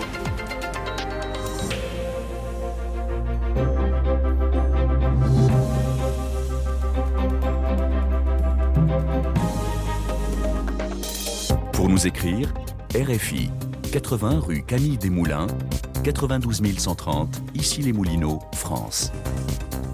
Pour 11.72 11.88
nous 11.88 12.06
écrire, 12.06 12.52
RFI 12.94 13.50
80 13.92 14.40
rue 14.40 14.62
Camille 14.62 14.98
Desmoulins 14.98 15.46
92 16.04 16.78
130, 16.78 17.42
ici 17.54 17.82
les 17.82 17.92
Moulineaux, 17.92 18.40
France. 18.54 19.12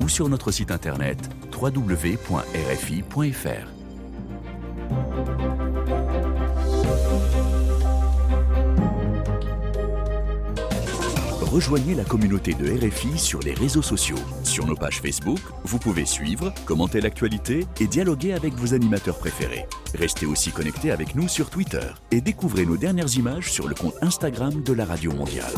Ou 0.02 0.08
sur 0.08 0.28
notre 0.28 0.50
site 0.50 0.70
internet 0.70 1.18
www.rfi.fr. 1.52 2.24
Rejoignez 11.54 11.94
la 11.94 12.02
communauté 12.02 12.52
de 12.54 12.68
RFI 12.68 13.16
sur 13.16 13.38
les 13.38 13.54
réseaux 13.54 13.80
sociaux. 13.80 14.18
Sur 14.42 14.66
nos 14.66 14.74
pages 14.74 15.00
Facebook, 15.00 15.38
vous 15.62 15.78
pouvez 15.78 16.04
suivre, 16.04 16.52
commenter 16.64 17.00
l'actualité 17.00 17.64
et 17.80 17.86
dialoguer 17.86 18.32
avec 18.32 18.54
vos 18.54 18.74
animateurs 18.74 19.18
préférés. 19.18 19.66
Restez 19.94 20.26
aussi 20.26 20.50
connectés 20.50 20.90
avec 20.90 21.14
nous 21.14 21.28
sur 21.28 21.50
Twitter 21.50 21.86
et 22.10 22.20
découvrez 22.20 22.66
nos 22.66 22.76
dernières 22.76 23.16
images 23.16 23.52
sur 23.52 23.68
le 23.68 23.76
compte 23.76 23.94
Instagram 24.02 24.64
de 24.64 24.72
la 24.72 24.84
Radio 24.84 25.12
Mondiale. 25.12 25.54